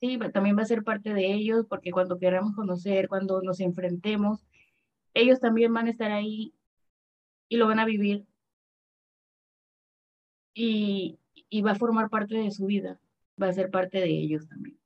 Sí, 0.00 0.18
también 0.32 0.56
va 0.56 0.62
a 0.62 0.66
ser 0.66 0.82
parte 0.82 1.14
de 1.14 1.32
ellos, 1.32 1.66
porque 1.68 1.90
cuando 1.90 2.18
queramos 2.18 2.54
conocer, 2.54 3.08
cuando 3.08 3.40
nos 3.42 3.60
enfrentemos, 3.60 4.44
ellos 5.14 5.40
también 5.40 5.72
van 5.72 5.86
a 5.86 5.90
estar 5.90 6.10
ahí 6.10 6.54
y 7.48 7.56
lo 7.56 7.66
van 7.66 7.78
a 7.78 7.86
vivir. 7.86 8.26
Y, 10.52 11.18
y 11.48 11.62
va 11.62 11.72
a 11.72 11.76
formar 11.76 12.10
parte 12.10 12.36
de 12.36 12.50
su 12.50 12.66
vida, 12.66 13.00
va 13.40 13.48
a 13.48 13.52
ser 13.52 13.70
parte 13.70 13.98
de 13.98 14.10
ellos 14.10 14.46
también. 14.48 14.78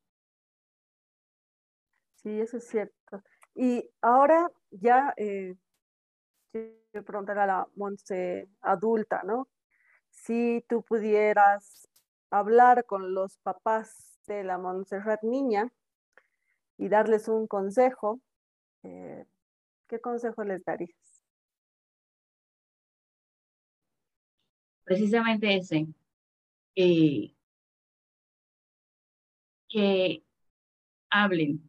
Sí, 2.14 2.40
eso 2.40 2.58
es 2.58 2.68
cierto. 2.68 3.22
Y 3.54 3.88
ahora 4.00 4.50
ya 4.70 5.14
eh, 5.16 5.56
quiero 6.52 7.04
preguntar 7.04 7.38
a 7.38 7.46
la 7.46 7.68
Monse 7.74 8.48
adulta, 8.60 9.22
¿no? 9.24 9.48
Si 10.10 10.64
tú 10.68 10.82
pudieras 10.82 11.87
hablar 12.30 12.84
con 12.86 13.14
los 13.14 13.38
papás 13.38 14.18
de 14.26 14.44
la 14.44 14.58
Montserrat 14.58 15.22
niña 15.22 15.72
y 16.76 16.88
darles 16.88 17.28
un 17.28 17.46
consejo, 17.46 18.20
eh, 18.82 19.24
¿qué 19.88 20.00
consejo 20.00 20.44
les 20.44 20.64
darías? 20.64 21.22
Precisamente 24.84 25.54
ese, 25.56 25.86
eh, 26.76 27.34
que 29.68 30.24
hablen, 31.10 31.68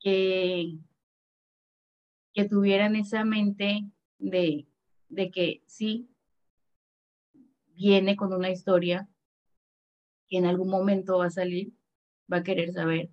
que, 0.00 0.78
que 2.32 2.44
tuvieran 2.48 2.96
esa 2.96 3.24
mente 3.24 3.84
de, 4.18 4.66
de 5.08 5.30
que 5.30 5.62
sí, 5.66 6.09
viene 7.80 8.14
con 8.14 8.34
una 8.34 8.50
historia 8.50 9.08
que 10.28 10.36
en 10.36 10.44
algún 10.44 10.68
momento 10.68 11.16
va 11.16 11.26
a 11.26 11.30
salir, 11.30 11.72
va 12.30 12.38
a 12.38 12.42
querer 12.42 12.72
saber, 12.72 13.10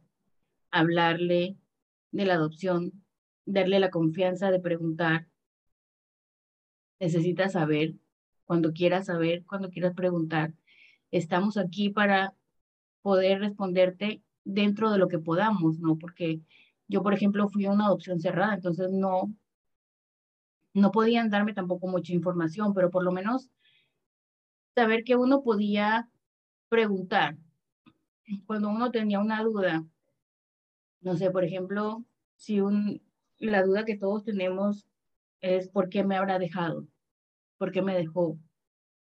hablarle 0.72 1.58
de 2.12 2.26
la 2.26 2.34
adopción, 2.34 2.92
darle 3.46 3.80
la 3.80 3.90
confianza 3.90 4.52
de 4.52 4.60
preguntar. 4.60 5.30
Necesitas 7.00 7.54
saber, 7.54 7.96
cuando 8.44 8.74
quieras 8.74 9.06
saber, 9.06 9.46
cuando 9.46 9.70
quieras 9.70 9.94
preguntar. 9.94 10.54
Estamos 11.12 11.56
aquí 11.58 11.90
para 11.90 12.36
poder 13.02 13.40
responderte 13.40 14.22
dentro 14.44 14.92
de 14.92 14.98
lo 14.98 15.08
que 15.08 15.20
podamos, 15.20 15.80
¿no? 15.80 15.98
Porque 15.98 16.42
yo, 16.90 17.04
por 17.04 17.14
ejemplo, 17.14 17.48
fui 17.48 17.66
a 17.66 17.72
una 17.72 17.86
adopción 17.86 18.20
cerrada, 18.20 18.56
entonces 18.56 18.92
no, 18.92 19.34
no 20.74 20.92
podían 20.92 21.30
darme 21.30 21.54
tampoco 21.54 21.88
mucha 21.88 22.12
información, 22.12 22.74
pero 22.74 22.92
por 22.92 23.06
lo 23.06 23.14
menos 23.14 23.50
saber 24.78 25.04
que 25.04 25.16
uno 25.16 25.42
podía 25.42 26.08
preguntar 26.70 27.36
cuando 28.46 28.70
uno 28.70 28.92
tenía 28.92 29.20
una 29.20 29.42
duda. 29.42 29.84
No 31.02 31.16
sé, 31.16 31.32
por 31.32 31.44
ejemplo, 31.44 32.06
si 32.36 32.62
un, 32.62 33.02
la 33.40 33.64
duda 33.64 33.86
que 33.86 33.98
todos 33.98 34.24
tenemos 34.24 34.86
es 35.42 35.68
¿por 35.68 35.90
qué 35.90 36.04
me 36.04 36.16
habrá 36.16 36.38
dejado? 36.38 36.86
¿Por 37.58 37.72
qué 37.72 37.82
me 37.82 37.96
dejó? 37.96 38.38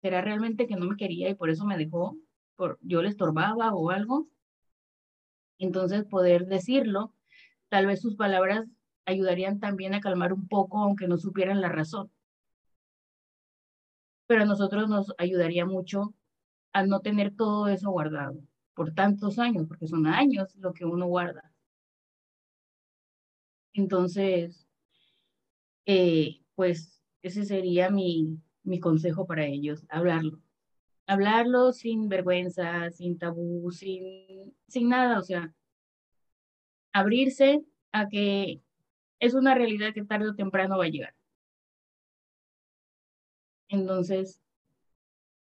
¿Será 0.00 0.20
realmente 0.20 0.66
que 0.66 0.74
no 0.74 0.86
me 0.86 0.96
quería 0.96 1.28
y 1.28 1.36
por 1.36 1.48
eso 1.48 1.64
me 1.64 1.78
dejó? 1.78 2.16
¿Por, 2.56 2.80
¿Yo 2.80 3.00
le 3.00 3.10
estorbaba 3.10 3.72
o 3.72 3.90
algo? 3.90 4.26
Entonces 5.58 6.02
poder 6.06 6.46
decirlo, 6.46 7.14
tal 7.68 7.86
vez 7.86 8.00
sus 8.00 8.16
palabras 8.16 8.66
ayudarían 9.04 9.60
también 9.60 9.94
a 9.94 10.00
calmar 10.00 10.32
un 10.32 10.48
poco, 10.48 10.78
aunque 10.78 11.06
no 11.06 11.18
supieran 11.18 11.60
la 11.60 11.68
razón 11.68 12.10
pero 14.32 14.44
a 14.44 14.46
nosotros 14.46 14.88
nos 14.88 15.12
ayudaría 15.18 15.66
mucho 15.66 16.14
a 16.72 16.86
no 16.86 17.00
tener 17.00 17.36
todo 17.36 17.68
eso 17.68 17.90
guardado 17.90 18.40
por 18.72 18.94
tantos 18.94 19.38
años, 19.38 19.66
porque 19.68 19.86
son 19.86 20.06
años 20.06 20.56
lo 20.56 20.72
que 20.72 20.86
uno 20.86 21.06
guarda. 21.06 21.52
Entonces, 23.74 24.66
eh, 25.84 26.40
pues 26.54 26.98
ese 27.20 27.44
sería 27.44 27.90
mi, 27.90 28.38
mi 28.62 28.80
consejo 28.80 29.26
para 29.26 29.44
ellos, 29.44 29.84
hablarlo. 29.90 30.40
Hablarlo 31.06 31.74
sin 31.74 32.08
vergüenza, 32.08 32.90
sin 32.90 33.18
tabú, 33.18 33.70
sin, 33.70 34.54
sin 34.66 34.88
nada, 34.88 35.18
o 35.18 35.22
sea, 35.22 35.52
abrirse 36.94 37.62
a 37.92 38.08
que 38.08 38.62
es 39.20 39.34
una 39.34 39.54
realidad 39.54 39.92
que 39.92 40.06
tarde 40.06 40.30
o 40.30 40.34
temprano 40.34 40.78
va 40.78 40.86
a 40.86 40.88
llegar. 40.88 41.14
Entonces, 43.72 44.38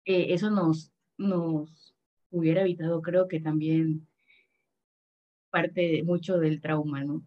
eh, 0.04 0.34
eso 0.34 0.50
nos, 0.50 0.92
nos 1.16 1.94
hubiera 2.30 2.62
evitado, 2.62 3.00
creo 3.00 3.28
que 3.28 3.38
también 3.38 4.08
parte 5.50 5.80
de, 5.80 6.02
mucho 6.02 6.38
del 6.38 6.60
trauma, 6.60 7.04
¿no? 7.04 7.22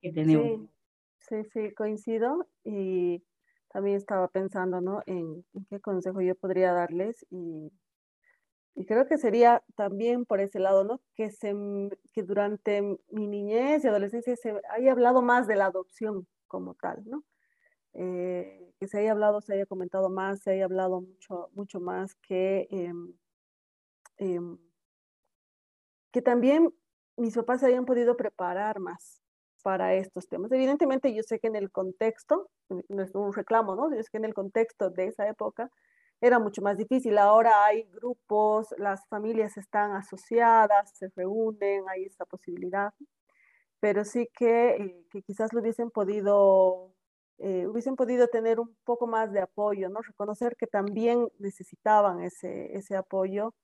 Que 0.00 0.12
tenemos. 0.12 0.70
Sí, 1.18 1.42
sí, 1.52 1.74
coincido 1.74 2.46
y 2.62 3.24
también 3.72 3.96
estaba 3.96 4.28
pensando, 4.28 4.80
¿no? 4.80 5.02
En, 5.06 5.44
qué 5.68 5.80
consejo 5.80 6.20
yo 6.20 6.36
podría 6.36 6.72
darles 6.72 7.26
y, 7.28 7.72
y, 8.76 8.86
creo 8.86 9.08
que 9.08 9.18
sería 9.18 9.64
también 9.74 10.24
por 10.24 10.40
ese 10.40 10.60
lado, 10.60 10.84
¿no? 10.84 11.00
Que, 11.16 11.32
se, 11.32 11.52
que 12.12 12.22
durante 12.22 12.82
mi 13.10 13.26
niñez 13.26 13.84
y 13.84 13.88
adolescencia 13.88 14.36
se 14.36 14.54
haya 14.70 14.92
hablado 14.92 15.22
más 15.22 15.48
de 15.48 15.56
la 15.56 15.66
adopción 15.66 16.28
como 16.46 16.74
tal, 16.74 17.02
¿no? 17.04 17.24
Eh, 17.98 18.74
que 18.78 18.88
se 18.88 18.98
haya 18.98 19.12
hablado, 19.12 19.40
se 19.40 19.54
haya 19.54 19.64
comentado 19.66 20.10
más, 20.10 20.40
se 20.42 20.50
haya 20.52 20.66
hablado 20.66 21.00
mucho, 21.00 21.48
mucho 21.54 21.80
más 21.80 22.14
que, 22.16 22.68
em, 22.70 23.14
em, 24.18 24.58
que 26.12 26.22
también 26.22 26.72
mis 27.16 27.34
papás 27.34 27.60
se 27.60 27.66
hayan 27.66 27.86
podido 27.86 28.16
preparar 28.16 28.80
más 28.80 29.22
para 29.62 29.94
estos 29.94 30.28
temas. 30.28 30.52
Evidentemente 30.52 31.14
yo 31.14 31.22
sé 31.22 31.38
que 31.40 31.48
en 31.48 31.56
el 31.56 31.70
contexto, 31.70 32.50
no 32.88 33.02
es 33.02 33.14
un 33.14 33.32
reclamo, 33.32 33.74
¿no? 33.74 33.92
Es 33.92 34.10
que 34.10 34.18
en 34.18 34.26
el 34.26 34.34
contexto 34.34 34.90
de 34.90 35.06
esa 35.08 35.26
época 35.28 35.70
era 36.20 36.38
mucho 36.38 36.62
más 36.62 36.76
difícil. 36.76 37.18
Ahora 37.18 37.64
hay 37.64 37.84
grupos, 37.84 38.74
las 38.78 39.06
familias 39.08 39.56
están 39.56 39.92
asociadas, 39.92 40.90
se 40.94 41.08
reúnen, 41.16 41.84
hay 41.88 42.04
esta 42.04 42.26
posibilidad, 42.26 42.92
pero 43.80 44.04
sí 44.04 44.28
que, 44.38 44.70
eh, 44.76 45.06
que 45.10 45.22
quizás 45.22 45.52
lo 45.52 45.60
hubiesen 45.60 45.90
podido 45.90 46.95
eh, 47.38 47.66
hubiesen 47.66 47.96
podido 47.96 48.28
tener 48.28 48.60
un 48.60 48.74
poco 48.84 49.06
más 49.06 49.32
de 49.32 49.40
apoyo, 49.40 49.88
¿no? 49.90 50.00
Reconocer 50.02 50.56
que 50.56 50.66
también 50.66 51.28
necesitaban 51.38 52.22
ese, 52.22 52.76
ese 52.76 52.96
apoyo, 52.96 53.54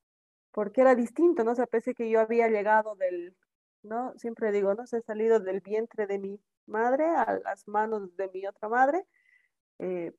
porque 0.52 0.82
era 0.82 0.94
distinto, 0.94 1.44
¿no? 1.44 1.52
O 1.52 1.54
sea, 1.54 1.66
pese 1.66 1.94
que 1.94 2.11
yo 2.11 2.20
había 2.20 2.48
llegado 2.48 2.96
del, 2.96 3.37
¿no? 3.82 4.12
Siempre 4.18 4.52
digo, 4.52 4.74
¿no? 4.74 4.87
Se 4.87 4.98
he 4.98 5.02
salido 5.02 5.40
del 5.40 5.61
vientre 5.61 6.06
de 6.06 6.18
mi 6.18 6.40
madre 6.66 7.06
a 7.06 7.40
las 7.44 7.66
manos 7.68 8.14
de 8.16 8.30
mi 8.35 8.46
otra 8.46 8.68
madre. 8.68 9.06
Eh, 9.78 10.12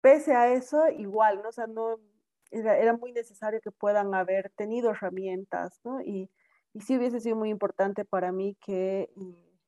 pese 0.00 0.34
a 0.34 0.52
eso, 0.52 0.88
igual, 0.90 1.42
¿no? 1.42 1.50
O 1.50 1.52
sea, 1.52 1.66
no, 1.66 1.98
era, 2.50 2.78
era, 2.78 2.96
muy 2.96 3.12
necesario 3.12 3.60
que 3.60 3.72
puedan 3.72 4.14
haber 4.14 4.50
tenido 4.56 4.90
herramientas, 4.90 5.80
¿no? 5.84 6.00
Y, 6.02 6.30
y 6.74 6.80
sí 6.82 6.96
hubiese 6.96 7.20
sido 7.20 7.36
muy 7.36 7.50
importante 7.50 8.04
para 8.04 8.32
mí 8.32 8.56
que 8.60 9.10
eh, 9.16 9.58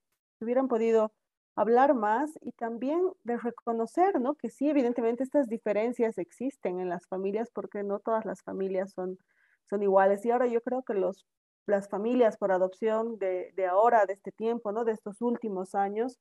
hubieran 0.40 0.68
podido 0.68 1.12
hablar 1.56 1.94
más 1.94 2.30
y 2.40 2.52
también 2.52 3.00
de 3.24 3.36
reconocer, 3.36 4.20
¿no? 4.20 4.34
Que 4.34 4.50
sí, 4.50 4.68
evidentemente 4.68 5.22
estas 5.22 5.48
diferencias 5.48 6.18
existen 6.18 6.80
en 6.80 6.88
las 6.88 7.06
familias 7.06 7.50
porque 7.52 7.82
no 7.82 7.98
todas 7.98 8.24
las 8.24 8.42
familias 8.42 8.92
son, 8.92 9.18
son 9.68 9.82
iguales. 9.82 10.24
Y 10.24 10.30
ahora 10.30 10.46
yo 10.46 10.60
creo 10.62 10.82
que 10.82 10.94
los, 10.94 11.26
las 11.66 11.88
familias 11.88 12.36
por 12.36 12.52
adopción 12.52 13.18
de, 13.18 13.52
de 13.56 13.66
ahora, 13.66 14.06
de 14.06 14.14
este 14.14 14.32
tiempo, 14.32 14.72
¿no? 14.72 14.84
De 14.84 14.92
estos 14.92 15.20
últimos 15.20 15.74
años, 15.74 16.18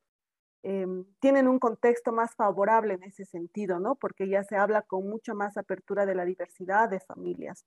eh, 0.64 0.86
tienen 1.20 1.48
un 1.48 1.60
contexto 1.60 2.12
más 2.12 2.36
favorable 2.36 2.94
en 2.94 3.04
ese 3.04 3.26
sentido, 3.26 3.80
¿no? 3.80 3.96
Porque 3.96 4.28
ya 4.30 4.44
se 4.44 4.58
habla 4.58 4.84
con 4.84 5.10
mucha 5.10 5.34
más 5.34 5.58
apertura 5.58 6.06
de 6.06 6.16
la 6.16 6.26
diversidad 6.26 6.90
de 6.90 7.00
familias. 7.00 7.66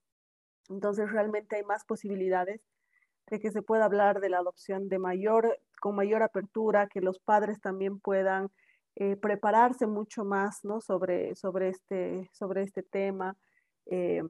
Entonces 0.68 1.10
realmente 1.10 1.56
hay 1.56 1.64
más 1.64 1.84
posibilidades 1.84 2.60
de 3.26 3.40
que 3.40 3.50
se 3.50 3.62
pueda 3.62 3.86
hablar 3.86 4.20
de 4.20 4.28
la 4.28 4.38
adopción 4.38 4.88
de 4.88 4.98
mayor, 4.98 5.58
con 5.84 5.96
mayor 5.96 6.22
apertura, 6.22 6.86
que 6.86 7.02
los 7.02 7.18
padres 7.18 7.60
también 7.60 8.00
puedan 8.00 8.50
eh, 8.96 9.16
prepararse 9.16 9.86
mucho 9.86 10.24
más 10.24 10.64
¿no? 10.64 10.80
sobre, 10.80 11.34
sobre, 11.34 11.68
este, 11.68 12.30
sobre 12.32 12.62
este 12.62 12.82
tema. 12.82 13.36
Eh, 13.84 14.22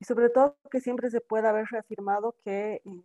y 0.00 0.04
sobre 0.04 0.30
todo 0.30 0.56
que 0.68 0.80
siempre 0.80 1.08
se 1.08 1.20
pueda 1.20 1.50
haber 1.50 1.66
reafirmado 1.70 2.34
que, 2.42 2.82
eh, 2.84 3.04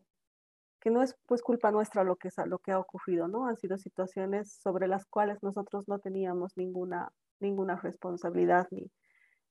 que 0.80 0.90
no 0.90 1.04
es 1.04 1.16
pues 1.28 1.44
culpa 1.44 1.70
nuestra 1.70 2.04
lo 2.04 2.16
que, 2.16 2.30
lo 2.48 2.58
que 2.58 2.72
ha 2.72 2.80
ocurrido, 2.80 3.28
¿no? 3.28 3.46
Han 3.46 3.58
sido 3.58 3.78
situaciones 3.78 4.52
sobre 4.64 4.88
las 4.88 5.06
cuales 5.06 5.44
nosotros 5.44 5.88
no 5.88 6.00
teníamos 6.00 6.58
ninguna, 6.58 7.12
ninguna 7.40 7.76
responsabilidad 7.76 8.68
ni, 8.72 8.90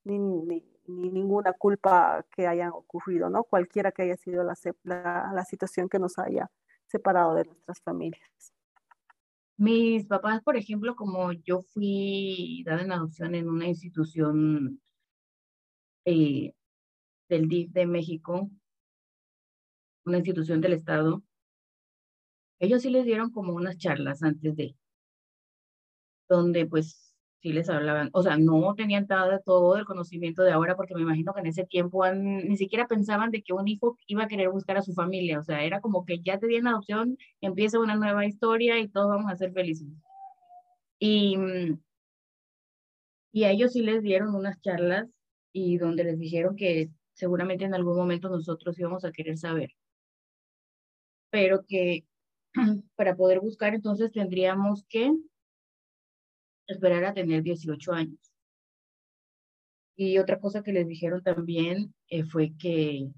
ni, 0.03 0.19
ni, 0.19 0.67
ni 0.89 1.09
ninguna 1.09 1.53
culpa 1.53 2.27
que 2.35 2.49
haya 2.49 2.71
ocurrido, 2.71 3.31
¿no? 3.31 3.45
Cualquiera 3.45 3.93
que 3.93 4.03
haya 4.03 4.17
sido 4.17 4.43
la, 4.43 4.55
la, 4.83 5.31
la 5.33 5.45
situación 5.45 5.89
que 5.89 6.01
nos 6.01 6.19
haya 6.19 6.51
separado 6.87 7.35
de 7.35 7.45
nuestras 7.45 7.81
familias. 7.83 8.55
Mis 9.57 10.07
papás, 10.07 10.43
por 10.43 10.57
ejemplo, 10.57 10.97
como 10.97 11.33
yo 11.33 11.63
fui 11.63 12.63
dada 12.67 12.83
en 12.83 12.93
adopción 12.93 13.35
en 13.35 13.49
una 13.49 13.69
institución 13.69 14.81
eh, 16.05 16.53
del 17.29 17.49
DIF 17.49 17.71
de 17.71 17.87
México, 17.87 18.51
una 20.05 20.19
institución 20.19 20.61
del 20.61 20.73
Estado, 20.75 21.23
ellos 22.59 22.83
sí 22.83 22.91
les 22.91 23.05
dieron 23.05 23.31
como 23.31 23.53
unas 23.53 23.79
charlas 23.79 24.23
antes 24.23 24.57
de, 24.57 24.77
donde 26.29 26.67
pues 26.67 27.14
sí 27.45 27.53
les 27.53 27.69
hablaban, 27.69 28.09
o 28.15 28.23
sea, 28.23 28.39
no 28.39 28.75
tenían 28.75 29.07
todo 29.45 29.77
el 29.77 29.85
conocimiento 29.85 30.43
de 30.43 30.53
ahora, 30.53 30.77
porque 30.77 30.95
me 30.95 31.03
imagino 31.03 31.35
que 31.35 31.41
en 31.41 31.47
ese 31.47 31.67
tiempo 31.67 32.03
ni 32.11 32.57
siquiera 32.57 32.89
pensaban 32.89 33.31
de 33.31 33.43
que 33.43 33.53
un 33.53 33.69
hijo 33.69 33.99
iba 34.07 34.25
a 34.25 34.29
querer 34.29 34.49
buscar 34.49 34.79
a 34.79 34.83
su 34.83 34.95
familia, 34.95 35.41
o 35.41 35.43
sea, 35.43 35.63
era 35.63 35.83
como 35.83 36.07
que 36.07 36.21
ya 36.23 36.39
te 36.39 36.47
dieron 36.47 36.69
adopción, 36.69 37.19
empieza 37.43 37.79
una 37.79 37.97
nueva 37.97 38.25
historia 38.25 38.79
y 38.81 38.89
todos 38.89 39.09
vamos 39.11 39.31
a 39.31 39.37
ser 39.37 39.53
felices. 39.53 39.87
Y, 40.99 41.37
y 43.31 43.45
a 43.45 43.51
ellos 43.51 43.73
sí 43.73 43.83
les 43.83 44.03
dieron 44.03 44.35
unas 44.35 44.59
charlas 44.63 45.07
y 45.53 45.77
donde 45.77 46.05
les 46.05 46.19
dijeron 46.19 46.57
que 46.57 46.89
seguramente 47.13 47.67
en 47.67 47.75
algún 47.75 47.97
momento 47.97 48.31
nosotros 48.31 48.79
íbamos 48.79 49.05
a 49.05 49.13
querer 49.13 49.37
saber, 49.37 49.71
pero 51.29 51.63
que 51.69 52.07
para 52.97 53.15
poder 53.17 53.41
buscar 53.41 53.75
entonces 53.75 54.13
tendríamos 54.13 54.87
que 54.89 55.13
esperar 56.67 57.05
a 57.05 57.15
tener 57.15 57.43
18 57.43 57.93
años. 57.93 58.19
Y 59.97 60.19
otra 60.19 60.41
cosa 60.41 60.63
que 60.63 60.73
les 60.73 60.89
dijeron 60.89 61.23
también 61.23 61.95
eh, 62.09 62.25
fue 62.25 62.53
que 62.59 63.09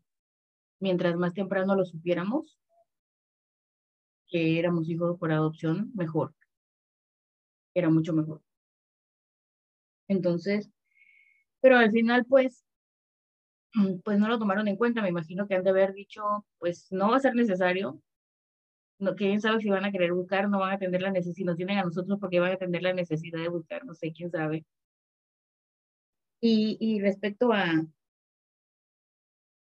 mientras 0.81 1.17
más 1.17 1.33
temprano 1.33 1.75
lo 1.75 1.85
supiéramos, 1.85 2.59
que 4.29 4.59
éramos 4.59 4.89
hijos 4.89 5.19
por 5.19 5.33
adopción, 5.33 5.91
mejor. 5.95 6.35
Era 7.75 7.89
mucho 7.91 8.13
mejor. 8.13 8.43
Entonces, 10.09 10.71
pero 11.61 11.79
al 11.79 11.91
final, 11.91 12.25
pues, 12.27 12.65
pues 14.05 14.19
no 14.19 14.29
lo 14.29 14.39
tomaron 14.39 14.69
en 14.69 14.77
cuenta. 14.77 15.03
Me 15.03 15.09
imagino 15.09 15.47
que 15.49 15.55
han 15.55 15.65
de 15.65 15.71
haber 15.71 15.93
dicho, 15.95 16.23
pues 16.59 16.89
no 16.91 17.11
va 17.11 17.17
a 17.17 17.21
ser 17.21 17.35
necesario, 17.35 18.03
no, 18.99 19.15
quién 19.15 19.41
sabe 19.41 19.61
si 19.61 19.71
van 19.71 19.85
a 19.85 19.93
querer 19.93 20.13
buscar, 20.13 20.49
no 20.49 20.59
van 20.59 20.73
a 20.73 20.75
atender 20.75 21.03
la 21.03 21.11
necesidad, 21.11 21.35
si 21.35 21.45
nos 21.45 21.57
tienen 21.57 21.79
a 21.79 21.85
nosotros 21.85 22.19
porque 22.21 22.41
van 22.41 22.53
a 22.53 22.55
atender 22.55 22.83
la 22.83 22.93
necesidad 22.95 23.41
de 23.41 23.49
buscar, 23.49 23.85
no 23.85 23.95
sé, 23.95 24.13
quién 24.13 24.31
sabe. 24.31 24.65
Y, 26.41 26.77
y 26.81 27.01
respecto 27.01 27.53
a, 27.53 27.65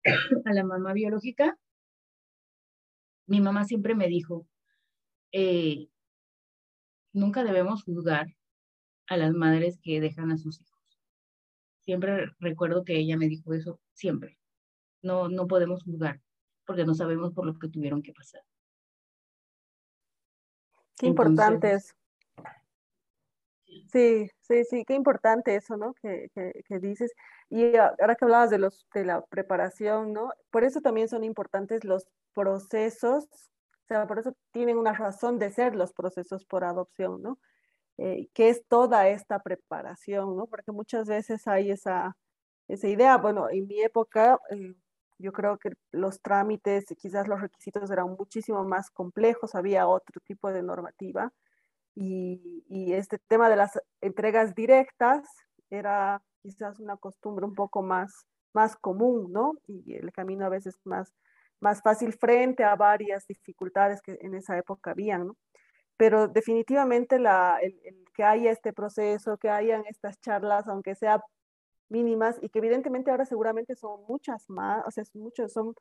a 0.45 0.53
la 0.53 0.63
mamá 0.63 0.93
biológica, 0.93 1.57
mi 3.27 3.39
mamá 3.41 3.63
siempre 3.65 3.95
me 3.95 4.07
dijo, 4.07 4.47
eh, 5.31 5.87
nunca 7.13 7.43
debemos 7.43 7.83
juzgar 7.83 8.27
a 9.07 9.17
las 9.17 9.33
madres 9.33 9.79
que 9.81 10.01
dejan 10.01 10.31
a 10.31 10.37
sus 10.37 10.61
hijos. 10.61 10.79
Siempre 11.81 12.31
recuerdo 12.39 12.83
que 12.83 12.97
ella 12.97 13.17
me 13.17 13.27
dijo 13.27 13.53
eso, 13.53 13.79
siempre. 13.93 14.37
No, 15.01 15.29
no 15.29 15.47
podemos 15.47 15.83
juzgar 15.83 16.21
porque 16.65 16.85
no 16.85 16.93
sabemos 16.93 17.33
por 17.33 17.45
lo 17.45 17.57
que 17.57 17.67
tuvieron 17.67 18.01
que 18.01 18.13
pasar. 18.13 18.41
Qué 20.97 21.07
importante 21.07 21.73
es. 21.73 21.95
Sí, 23.91 24.29
sí, 24.41 24.63
sí, 24.65 24.85
qué 24.85 24.93
importante 24.93 25.55
eso, 25.55 25.77
¿no? 25.77 25.93
Que, 25.95 26.29
que, 26.33 26.79
dices. 26.79 27.11
Y 27.49 27.75
ahora 27.75 28.15
que 28.15 28.25
hablabas 28.25 28.49
de, 28.49 28.57
los, 28.57 28.87
de 28.93 29.05
la 29.05 29.21
preparación, 29.25 30.13
¿no? 30.13 30.31
Por 30.49 30.63
eso 30.63 30.81
también 30.81 31.09
son 31.09 31.23
importantes 31.23 31.83
los 31.83 32.07
procesos, 32.33 33.25
o 33.25 33.87
sea, 33.87 34.07
por 34.07 34.19
eso 34.19 34.33
tienen 34.51 34.77
una 34.77 34.93
razón 34.93 35.39
de 35.39 35.51
ser 35.51 35.75
los 35.75 35.93
procesos 35.93 36.45
por 36.45 36.63
adopción, 36.63 37.21
¿no? 37.21 37.39
Eh, 37.97 38.29
que 38.33 38.49
es 38.49 38.65
toda 38.67 39.09
esta 39.09 39.39
preparación, 39.39 40.37
¿no? 40.37 40.47
Porque 40.47 40.71
muchas 40.71 41.07
veces 41.07 41.47
hay 41.47 41.71
esa, 41.71 42.15
esa 42.67 42.87
idea, 42.87 43.17
bueno, 43.17 43.49
en 43.49 43.67
mi 43.67 43.81
época, 43.81 44.39
eh, 44.49 44.73
yo 45.21 45.31
creo 45.33 45.57
que 45.57 45.71
los 45.91 46.21
trámites, 46.21 46.85
quizás 46.97 47.27
los 47.27 47.41
requisitos 47.41 47.89
eran 47.91 48.09
muchísimo 48.17 48.63
más 48.65 48.89
complejos, 48.91 49.55
había 49.55 49.87
otro 49.87 50.21
tipo 50.25 50.51
de 50.51 50.63
normativa. 50.63 51.31
y, 51.95 52.63
y 52.69 52.93
este 52.93 53.19
tema 53.19 53.49
de 53.49 53.57
las 53.57 53.79
entregas 54.01 54.55
directas 54.55 55.21
era 55.69 56.21
quizás 56.41 56.79
una 56.79 56.97
costumbre 56.97 57.45
un 57.45 57.55
poco 57.55 57.81
más, 57.81 58.25
más 58.53 58.75
común, 58.75 59.31
¿no? 59.31 59.53
Y 59.67 59.95
el 59.95 60.11
camino 60.11 60.45
a 60.45 60.49
veces 60.49 60.79
más, 60.83 61.13
más 61.59 61.81
fácil 61.81 62.13
frente 62.13 62.63
a 62.63 62.75
varias 62.75 63.27
dificultades 63.27 64.01
que 64.01 64.17
en 64.21 64.35
esa 64.35 64.57
época 64.57 64.91
habían, 64.91 65.27
¿no? 65.27 65.37
Pero 65.97 66.27
definitivamente 66.27 67.19
la, 67.19 67.59
el, 67.61 67.79
que 68.13 68.23
haya 68.23 68.51
este 68.51 68.73
proceso, 68.73 69.37
que 69.37 69.49
hayan 69.49 69.83
estas 69.87 70.19
charlas, 70.19 70.67
aunque 70.67 70.95
sea 70.95 71.21
mínimas, 71.91 72.37
y 72.41 72.49
que 72.49 72.59
evidentemente 72.59 73.11
ahora 73.11 73.25
seguramente 73.25 73.75
son 73.75 74.03
muchas 74.07 74.49
más, 74.49 74.83
o 74.87 74.91
sea, 74.91 75.03
muchos, 75.13 75.51
son, 75.51 75.75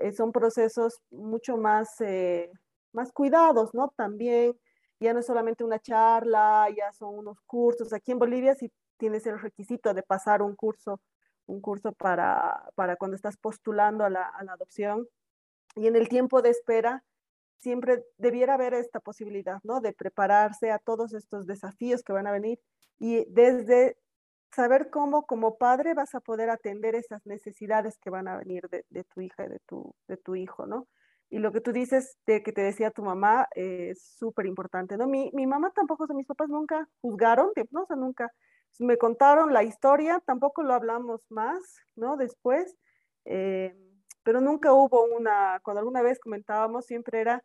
eh, 0.00 0.12
son 0.12 0.32
procesos 0.32 1.00
mucho 1.10 1.56
más, 1.56 2.00
eh, 2.00 2.50
más 2.92 3.12
cuidados, 3.12 3.74
¿no? 3.74 3.92
También 3.96 4.58
ya 5.00 5.12
no 5.12 5.20
es 5.20 5.26
solamente 5.26 5.64
una 5.64 5.78
charla, 5.78 6.68
ya 6.76 6.92
son 6.92 7.18
unos 7.18 7.40
cursos. 7.42 7.92
Aquí 7.92 8.12
en 8.12 8.18
Bolivia 8.18 8.54
sí 8.54 8.70
tienes 8.96 9.26
el 9.26 9.38
requisito 9.40 9.94
de 9.94 10.02
pasar 10.02 10.42
un 10.42 10.56
curso, 10.56 11.00
un 11.46 11.60
curso 11.60 11.92
para, 11.92 12.70
para 12.74 12.96
cuando 12.96 13.16
estás 13.16 13.36
postulando 13.36 14.04
a 14.04 14.10
la, 14.10 14.24
a 14.24 14.44
la 14.44 14.52
adopción. 14.54 15.08
Y 15.76 15.86
en 15.88 15.96
el 15.96 16.08
tiempo 16.08 16.42
de 16.42 16.50
espera, 16.50 17.04
siempre 17.58 18.04
debiera 18.18 18.54
haber 18.54 18.74
esta 18.74 19.00
posibilidad, 19.00 19.58
¿no? 19.64 19.80
De 19.80 19.92
prepararse 19.92 20.70
a 20.70 20.78
todos 20.78 21.14
estos 21.14 21.46
desafíos 21.46 22.02
que 22.02 22.12
van 22.12 22.26
a 22.26 22.32
venir 22.32 22.60
y 22.98 23.24
desde 23.30 23.96
saber 24.54 24.90
cómo 24.90 25.26
como 25.26 25.56
padre 25.56 25.94
vas 25.94 26.14
a 26.14 26.20
poder 26.20 26.50
atender 26.50 26.94
esas 26.94 27.24
necesidades 27.26 27.98
que 27.98 28.10
van 28.10 28.28
a 28.28 28.36
venir 28.36 28.68
de, 28.68 29.04
tu 29.04 29.20
hija 29.20 29.44
y 29.46 29.48
de 29.48 29.60
tu, 29.66 29.94
de 30.08 30.16
tu 30.16 30.36
hijo, 30.36 30.66
¿no? 30.66 30.86
Y 31.30 31.38
lo 31.38 31.52
que 31.52 31.60
tú 31.60 31.72
dices 31.72 32.16
de 32.26 32.42
que 32.42 32.52
te 32.52 32.62
decía 32.62 32.90
tu 32.90 33.02
mamá 33.02 33.48
es 33.54 34.02
súper 34.18 34.46
importante, 34.46 34.96
¿no? 34.96 35.06
Mi, 35.06 35.30
mi 35.34 35.46
mamá 35.46 35.72
tampoco, 35.74 36.04
o 36.04 36.06
sea, 36.06 36.16
mis 36.16 36.26
papás 36.26 36.48
nunca 36.48 36.88
juzgaron, 37.00 37.50
¿no? 37.70 37.82
O 37.82 37.86
sea, 37.86 37.96
nunca 37.96 38.30
me 38.78 38.98
contaron 38.98 39.52
la 39.52 39.62
historia, 39.62 40.20
tampoco 40.26 40.62
lo 40.62 40.74
hablamos 40.74 41.22
más, 41.30 41.60
¿no? 41.96 42.16
Después, 42.16 42.76
eh, 43.24 43.74
pero 44.22 44.40
nunca 44.40 44.72
hubo 44.72 45.04
una, 45.04 45.60
cuando 45.62 45.80
alguna 45.80 46.02
vez 46.02 46.18
comentábamos, 46.18 46.86
siempre 46.86 47.20
era 47.20 47.42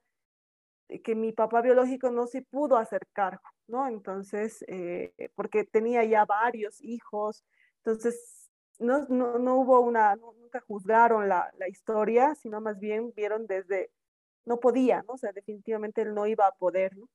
que 1.03 1.15
mi 1.15 1.31
papá 1.31 1.61
biológico 1.61 2.11
no 2.11 2.27
se 2.27 2.41
pudo 2.41 2.77
hacer 2.77 3.07
cargo, 3.13 3.43
¿no? 3.67 3.87
Entonces, 3.87 4.63
eh, 4.67 5.13
porque 5.35 5.63
tenía 5.63 6.03
ya 6.03 6.25
varios 6.25 6.81
hijos, 6.81 7.43
entonces 7.77 8.49
no, 8.79 9.05
no, 9.09 9.39
no 9.39 9.57
hubo 9.57 9.81
una, 9.81 10.15
nunca 10.15 10.61
juzgaron 10.61 11.29
la, 11.29 11.51
la, 11.57 11.67
historia, 11.67 12.35
sino 12.35 12.61
más 12.61 12.79
bien 12.79 13.13
vieron 13.15 13.45
desde, 13.47 13.91
no 14.45 14.59
podía, 14.59 15.03
¿no? 15.03 15.13
O 15.13 15.17
sea, 15.17 15.31
definitivamente 15.31 16.01
él 16.01 16.13
no 16.13 16.25
iba 16.25 16.47
a 16.47 16.53
poder, 16.53 16.97
¿no? 16.97 17.07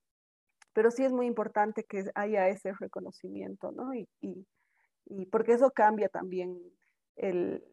pero 0.75 0.91
sí 0.91 1.05
es 1.05 1.13
muy 1.13 1.27
importante 1.27 1.85
que 1.85 2.11
haya 2.15 2.49
ese 2.49 2.73
reconocimiento, 2.75 3.73
¿no? 3.73 3.95
Y, 3.95 4.09
y, 4.21 4.47
y 5.07 5.27
porque 5.27 5.53
eso 5.53 5.71
cambia 5.71 6.09
también 6.09 6.61
el, 7.17 7.65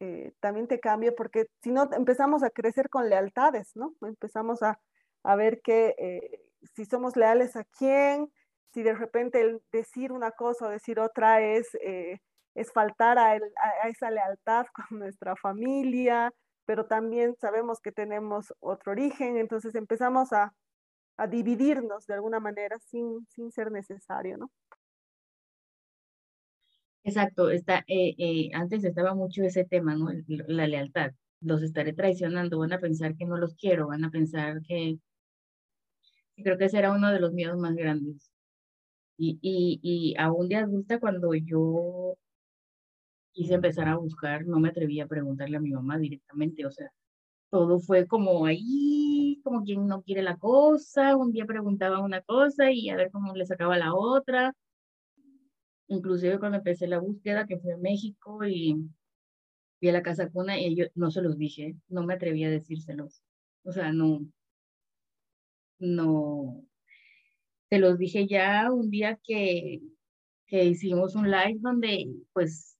eh, 0.00 0.32
también 0.40 0.66
te 0.66 0.80
cambia 0.80 1.14
porque 1.14 1.48
si 1.62 1.70
no 1.70 1.88
empezamos 1.92 2.42
a 2.42 2.50
crecer 2.50 2.90
con 2.90 3.08
lealtades, 3.08 3.74
¿no? 3.76 3.94
Empezamos 4.02 4.62
a, 4.62 4.78
a 5.22 5.36
ver 5.36 5.60
que 5.62 5.94
eh, 5.98 6.40
si 6.74 6.84
somos 6.84 7.16
leales 7.16 7.56
a 7.56 7.64
quién, 7.64 8.30
si 8.72 8.82
de 8.82 8.94
repente 8.94 9.40
el 9.40 9.60
decir 9.72 10.12
una 10.12 10.30
cosa 10.32 10.66
o 10.66 10.70
decir 10.70 11.00
otra 11.00 11.40
es, 11.40 11.74
eh, 11.82 12.18
es 12.54 12.72
faltar 12.72 13.18
a, 13.18 13.36
esa 13.88 14.10
lealtad 14.10 14.66
con 14.90 14.98
nuestra 14.98 15.36
familia, 15.36 16.32
pero 16.66 16.86
también 16.86 17.34
sabemos 17.40 17.80
que 17.80 17.92
tenemos 17.92 18.52
otro 18.60 18.92
origen, 18.92 19.36
entonces 19.38 19.74
empezamos 19.74 20.32
a, 20.32 20.52
a 21.16 21.26
dividirnos 21.26 22.06
de 22.06 22.14
alguna 22.14 22.40
manera 22.40 22.78
sin, 22.80 23.26
sin 23.28 23.50
ser 23.52 23.72
necesario, 23.72 24.36
¿no? 24.38 24.50
Exacto, 27.08 27.50
está, 27.50 27.84
eh, 27.86 28.14
eh, 28.18 28.50
antes 28.52 28.84
estaba 28.84 29.14
mucho 29.14 29.42
ese 29.42 29.64
tema, 29.64 29.94
¿no? 29.96 30.10
La 30.26 30.66
lealtad. 30.66 31.12
Los 31.40 31.62
estaré 31.62 31.94
traicionando, 31.94 32.58
van 32.58 32.72
a 32.74 32.80
pensar 32.80 33.16
que 33.16 33.24
no 33.24 33.38
los 33.38 33.54
quiero, 33.54 33.88
van 33.88 34.04
a 34.04 34.10
pensar 34.10 34.60
que... 34.62 34.98
Creo 36.42 36.56
que 36.58 36.64
ese 36.66 36.78
era 36.78 36.92
uno 36.92 37.10
de 37.12 37.20
los 37.20 37.32
miedos 37.32 37.58
más 37.58 37.74
grandes. 37.74 38.30
Y, 39.18 39.38
y, 39.42 39.80
y 39.82 40.16
aún 40.18 40.48
de 40.48 40.56
adulta, 40.56 41.00
cuando 41.00 41.34
yo 41.34 42.16
quise 43.32 43.54
empezar 43.54 43.88
a 43.88 43.96
buscar, 43.96 44.46
no 44.46 44.58
me 44.60 44.68
atreví 44.70 45.00
a 45.00 45.06
preguntarle 45.06 45.56
a 45.56 45.60
mi 45.60 45.70
mamá 45.70 45.98
directamente, 45.98 46.66
o 46.66 46.70
sea, 46.70 46.90
todo 47.50 47.80
fue 47.80 48.06
como 48.06 48.46
ahí, 48.46 49.40
como 49.44 49.64
quien 49.64 49.86
no 49.86 50.02
quiere 50.02 50.22
la 50.22 50.36
cosa, 50.38 51.16
un 51.16 51.32
día 51.32 51.46
preguntaba 51.46 52.00
una 52.00 52.22
cosa 52.22 52.70
y 52.72 52.90
a 52.90 52.96
ver 52.96 53.10
cómo 53.12 53.34
le 53.34 53.46
sacaba 53.46 53.78
la 53.78 53.94
otra. 53.94 54.54
Inclusive 55.88 56.38
cuando 56.38 56.58
empecé 56.58 56.86
la 56.86 56.98
búsqueda, 56.98 57.46
que 57.46 57.58
fue 57.58 57.72
en 57.72 57.82
México 57.82 58.44
y 58.44 58.76
vi 59.80 59.88
a 59.88 59.92
la 59.92 60.02
casa 60.02 60.30
cuna 60.30 60.58
y 60.60 60.76
yo 60.76 60.86
no 60.94 61.10
se 61.10 61.22
los 61.22 61.38
dije, 61.38 61.76
no 61.88 62.04
me 62.04 62.14
atreví 62.14 62.44
a 62.44 62.50
decírselos. 62.50 63.22
O 63.64 63.72
sea, 63.72 63.92
no, 63.92 64.20
no, 65.78 66.64
se 67.70 67.78
los 67.78 67.98
dije 67.98 68.26
ya 68.26 68.70
un 68.72 68.90
día 68.90 69.18
que, 69.24 69.80
que 70.46 70.64
hicimos 70.64 71.14
un 71.14 71.30
live 71.30 71.58
donde 71.60 72.08
pues 72.32 72.78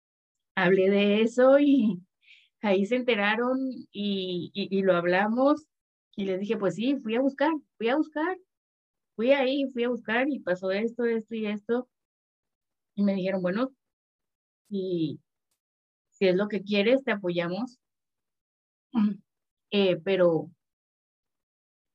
hablé 0.55 0.91
de 0.91 1.23
eso 1.23 1.59
y 1.59 2.01
ahí 2.63 2.87
se 2.87 2.97
enteraron 2.97 3.59
y, 3.93 4.51
y, 4.55 4.83
lo 4.83 4.97
hablamos 4.97 5.67
y 6.17 6.25
les 6.25 6.41
dije, 6.41 6.57
pues 6.57 6.75
sí, 6.75 6.97
fui 6.97 7.15
a 7.17 7.21
buscar, 7.21 7.53
fui 7.77 7.89
a 7.89 7.97
buscar, 7.97 8.37
fui 9.17 9.33
ahí, 9.33 9.71
fui 9.73 9.85
a 9.85 9.91
buscar 9.91 10.29
y 10.29 10.41
pasó 10.41 10.73
esto, 10.73 11.05
esto 11.05 11.35
y 11.35 11.47
esto. 11.47 11.89
Y 12.97 13.05
me 13.05 13.15
dijeron, 13.15 13.43
bueno, 13.43 13.71
si, 14.69 15.21
si 16.11 16.27
es 16.29 16.35
lo 16.35 16.49
que 16.49 16.63
quieres, 16.63 17.05
te 17.05 17.13
apoyamos. 17.13 17.79
Eh, 19.71 19.99
pero 20.03 20.51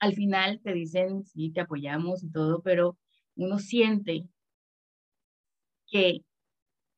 al 0.04 0.14
final 0.16 0.60
te 0.62 0.74
dicen, 0.74 1.24
sí, 1.26 1.50
te 1.52 1.62
apoyamos 1.62 2.24
y 2.24 2.30
todo, 2.30 2.62
pero 2.62 2.98
uno 3.38 3.58
siente 3.58 4.28
que 5.88 6.26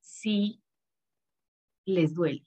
sí 0.02 0.60
les 1.88 2.14
duele. 2.14 2.44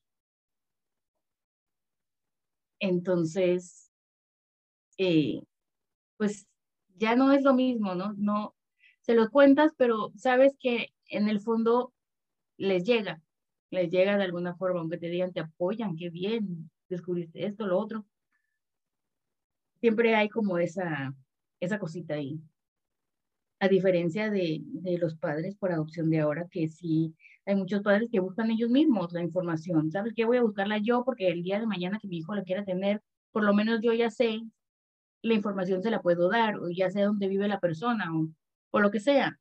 Entonces, 2.81 3.89
eh, 4.99 5.41
pues 6.19 6.47
ya 6.97 7.17
no 7.17 7.33
es 7.33 7.43
lo 7.45 7.55
mismo, 7.55 7.95
¿no? 7.97 8.15
No, 8.19 8.57
se 9.03 9.15
lo 9.15 9.31
cuentas, 9.31 9.73
pero 9.77 10.13
sabes 10.17 10.57
que 10.61 10.89
en 11.09 11.29
el 11.29 11.41
fondo 11.41 11.95
les 12.59 12.85
llega, 12.85 13.23
les 13.71 13.91
llega 13.91 14.19
de 14.19 14.25
alguna 14.25 14.57
forma, 14.57 14.81
aunque 14.81 14.99
te 14.99 15.09
digan, 15.11 15.33
te 15.33 15.41
apoyan, 15.43 15.97
qué 15.97 16.11
bien, 16.11 16.71
descubriste 16.89 17.47
esto, 17.47 17.67
lo 17.67 17.79
otro. 17.79 18.07
Siempre 19.81 20.15
hay 20.15 20.29
como 20.29 20.59
esa, 20.59 21.15
esa 21.61 21.79
cosita 21.79 22.15
ahí. 22.15 22.41
A 23.61 23.69
diferencia 23.69 24.31
de, 24.31 24.61
de 24.63 24.99
los 24.99 25.17
padres 25.17 25.57
por 25.57 25.73
adopción 25.73 26.11
de 26.11 26.21
ahora, 26.21 26.47
que 26.51 26.69
sí 26.69 27.15
hay 27.49 27.57
muchos 27.57 27.83
padres 27.83 28.11
que 28.13 28.21
buscan 28.21 28.51
ellos 28.51 28.69
mismos 28.71 29.13
la 29.13 29.23
información. 29.23 29.91
¿Sabes 29.91 30.13
qué? 30.15 30.27
Voy 30.27 30.37
a 30.37 30.43
buscarla 30.43 30.79
yo 30.79 31.03
porque 31.05 31.29
el 31.29 31.43
día 31.43 31.59
de 31.59 31.67
mañana 31.67 31.99
que 31.99 32.07
mi 32.07 32.19
hijo 32.19 32.35
la 32.35 32.45
quiera 32.45 32.65
tener, 32.65 33.03
por 33.33 33.43
lo 33.43 33.55
menos 33.55 33.81
yo 33.83 33.95
ya 33.95 34.11
sé, 34.11 34.41
la 35.23 35.35
información 35.35 35.83
se 35.83 35.91
la 35.91 36.03
puedo 36.03 36.29
dar 36.29 36.57
o 36.57 36.69
ya 36.69 36.91
sé 36.91 37.01
dónde 37.03 37.27
vive 37.27 37.49
la 37.49 37.59
persona 37.59 38.15
o, 38.15 38.29
o 38.71 38.81
lo 38.81 38.91
que 38.91 39.01
sea. 39.01 39.41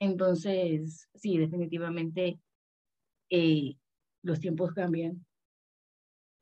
Entonces, 0.00 1.08
sí, 1.14 1.38
definitivamente 1.38 2.38
eh, 3.30 3.76
los 4.22 4.40
tiempos 4.40 4.72
cambian 4.72 5.24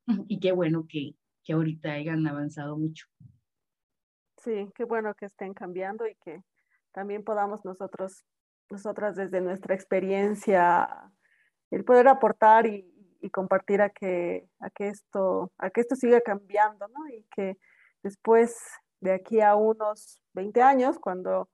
y 0.28 0.40
qué 0.40 0.50
bueno 0.50 0.86
que, 0.88 1.14
que 1.48 1.54
ahorita 1.54 1.92
hayan 1.92 2.26
avanzado 2.26 2.76
mucho. 2.76 3.06
Sí, 4.36 4.68
qué 4.74 4.84
bueno 4.84 5.14
que 5.14 5.24
estén 5.24 5.54
cambiando 5.54 6.06
y 6.06 6.14
que 6.16 6.44
también 6.92 7.24
podamos 7.24 7.64
nosotros 7.64 8.22
nosotras 8.70 9.16
desde 9.16 9.40
nuestra 9.40 9.74
experiencia, 9.74 11.10
el 11.70 11.86
poder 11.86 12.06
aportar 12.08 12.66
y, 12.66 12.94
compartir 13.32 13.80
a 13.80 13.88
que, 13.88 14.46
a, 14.60 14.68
que 14.68 14.88
esto, 14.88 15.50
a 15.56 15.70
que 15.70 15.80
esto 15.80 15.96
siga 15.96 16.20
cambiando, 16.20 16.86
¿no? 16.88 17.08
Y 17.08 17.24
que 17.34 17.56
después 18.02 18.54
de 19.00 19.12
aquí 19.12 19.40
a 19.40 19.54
unos 19.54 20.22
20 20.34 20.60
años, 20.60 20.98
cuando 20.98 21.48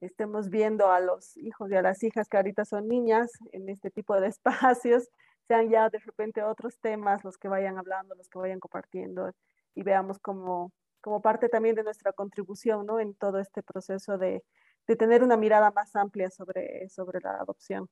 estemos 0.00 0.48
viendo 0.48 0.90
a 0.90 1.00
los 1.00 1.36
hijos 1.36 1.70
y 1.70 1.76
a 1.76 1.82
las 1.82 2.02
hijas 2.02 2.28
que 2.28 2.38
ahorita 2.38 2.64
son 2.64 2.88
niñas 2.88 3.30
en 3.52 3.68
este 3.68 3.90
tipo 3.90 4.18
de 4.18 4.28
espacios, 4.28 5.10
sean 5.48 5.68
ya 5.70 5.90
de 5.90 5.98
repente 5.98 6.42
otros 6.42 6.78
temas 6.80 7.24
los 7.24 7.38
que 7.38 7.48
vayan 7.48 7.78
hablando, 7.78 8.14
los 8.14 8.28
que 8.28 8.38
vayan 8.38 8.60
compartiendo 8.60 9.32
y 9.74 9.82
veamos 9.82 10.18
como, 10.18 10.72
como 11.00 11.20
parte 11.22 11.48
también 11.48 11.74
de 11.74 11.82
nuestra 11.84 12.12
contribución, 12.12 12.86
¿no? 12.86 13.00
En 13.00 13.14
todo 13.14 13.38
este 13.40 13.62
proceso 13.62 14.18
de, 14.18 14.44
de 14.86 14.96
tener 14.96 15.22
una 15.22 15.36
mirada 15.36 15.70
más 15.70 15.94
amplia 15.96 16.30
sobre, 16.30 16.88
sobre 16.88 17.20
la 17.20 17.36
adopción. 17.36 17.88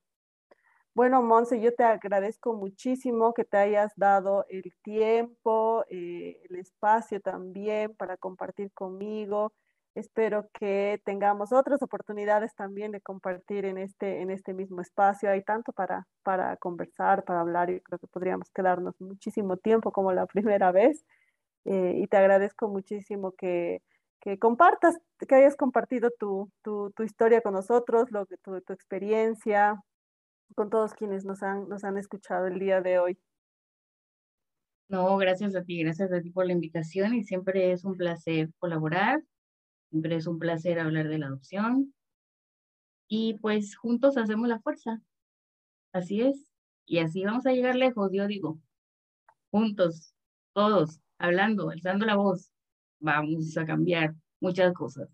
Bueno, 0.95 1.23
Monse, 1.23 1.59
yo 1.59 1.75
te 1.75 1.85
agradezco 1.85 2.53
muchísimo 2.53 3.33
que 3.33 3.47
te 3.47 3.57
hayas 3.57 3.93
dado 3.97 4.45
el 4.51 4.75
tiempo, 4.83 5.87
eh, 5.89 6.39
el 6.51 6.57
espacio 6.57 7.19
también 7.21 7.95
para 7.95 8.19
compartir 8.19 8.71
conmigo. 8.73 9.55
Espero 9.95 10.49
que 10.55 11.03
tengamos 11.05 11.53
otras 11.53 11.83
oportunidades 11.83 12.55
también 12.55 12.93
de 12.93 13.03
compartir 13.03 13.67
en 13.67 13.77
este, 13.77 14.23
en 14.23 14.31
este 14.31 14.55
mismo 14.55 14.81
espacio. 14.81 15.31
Hay 15.31 15.43
tanto 15.43 15.73
para, 15.73 16.07
para 16.23 16.57
conversar, 16.57 17.25
para 17.25 17.43
hablar 17.43 17.69
y 17.69 17.81
creo 17.81 17.99
que 17.99 18.07
podríamos 18.07 18.51
quedarnos 18.51 18.99
muchísimo 19.01 19.59
tiempo 19.59 19.93
como 19.93 20.13
la 20.13 20.27
primera 20.57 20.73
vez. 20.73 21.05
Eh, 21.67 21.95
y 21.99 22.07
te 22.07 22.17
agradezco 22.17 22.69
muchísimo 22.69 23.33
que, 23.33 23.83
que, 24.21 24.39
compartas, 24.39 24.99
que 25.29 25.35
hayas 25.35 25.57
compartido 25.57 26.11
tu, 26.19 26.51
tu, 26.63 26.91
tu 26.93 27.03
historia 27.03 27.43
con 27.43 27.53
nosotros, 27.53 28.11
lo, 28.11 28.25
tu, 28.27 28.61
tu 28.63 28.73
experiencia, 28.73 29.79
con 30.55 30.71
todos 30.71 30.95
quienes 30.95 31.27
nos 31.27 31.43
han, 31.43 31.69
nos 31.69 31.85
han 31.85 31.99
escuchado 31.99 32.47
el 32.47 32.59
día 32.59 32.81
de 32.81 32.99
hoy. 32.99 33.19
No, 34.89 35.17
gracias 35.19 35.55
a 35.55 35.63
ti, 35.63 35.83
gracias 35.83 36.13
a 36.13 36.21
ti 36.21 36.31
por 36.31 36.47
la 36.47 36.53
invitación 36.53 37.15
y 37.15 37.25
siempre 37.25 37.73
es 37.73 37.85
un 37.85 37.97
placer 37.97 38.51
colaborar 38.59 39.23
Siempre 39.93 40.17
es 40.17 40.27
un 40.27 40.39
placer 40.39 40.79
hablar 40.79 41.07
de 41.07 41.19
la 41.19 41.27
adopción. 41.27 41.93
Y 43.09 43.35
pues 43.35 43.77
juntos 43.77 44.17
hacemos 44.17 44.49
la 44.49 44.59
fuerza. 44.59 45.03
Así 45.93 46.23
es. 46.23 46.47
Y 46.87 47.01
así 47.01 47.23
vamos 47.23 47.45
a 47.45 47.53
llegar 47.53 47.77
lejos, 47.77 48.11
yo 48.11 48.27
digo. 48.27 48.59
Juntos, 49.51 50.15
todos, 50.55 51.03
hablando, 51.19 51.69
alzando 51.69 52.07
la 52.07 52.17
voz, 52.17 52.51
vamos 53.01 53.55
a 53.59 53.67
cambiar 53.67 54.15
muchas 54.41 54.73
cosas. 54.73 55.11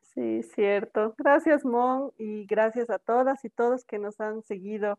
Sí, 0.00 0.42
cierto. 0.42 1.14
Gracias, 1.16 1.64
Mon, 1.64 2.12
y 2.18 2.46
gracias 2.46 2.90
a 2.90 2.98
todas 2.98 3.44
y 3.44 3.48
todos 3.48 3.84
que 3.84 4.00
nos 4.00 4.20
han 4.20 4.42
seguido 4.42 4.98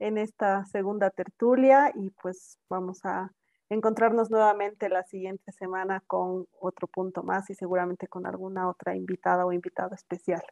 en 0.00 0.18
esta 0.18 0.64
segunda 0.64 1.10
tertulia 1.10 1.92
y 1.94 2.10
pues 2.10 2.58
vamos 2.68 3.04
a 3.04 3.32
encontrarnos 3.70 4.30
nuevamente 4.30 4.88
la 4.88 5.04
siguiente 5.04 5.52
semana 5.52 6.02
con 6.06 6.46
otro 6.60 6.88
punto 6.88 7.22
más 7.22 7.48
y 7.50 7.54
seguramente 7.54 8.08
con 8.08 8.26
alguna 8.26 8.68
otra 8.68 8.96
invitada 8.96 9.46
o 9.46 9.52
invitado 9.52 9.94
especial. 9.94 10.42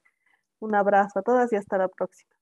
Un 0.60 0.74
abrazo 0.74 1.18
a 1.18 1.22
todas 1.22 1.52
y 1.52 1.56
hasta 1.56 1.78
la 1.78 1.88
próxima. 1.88 2.37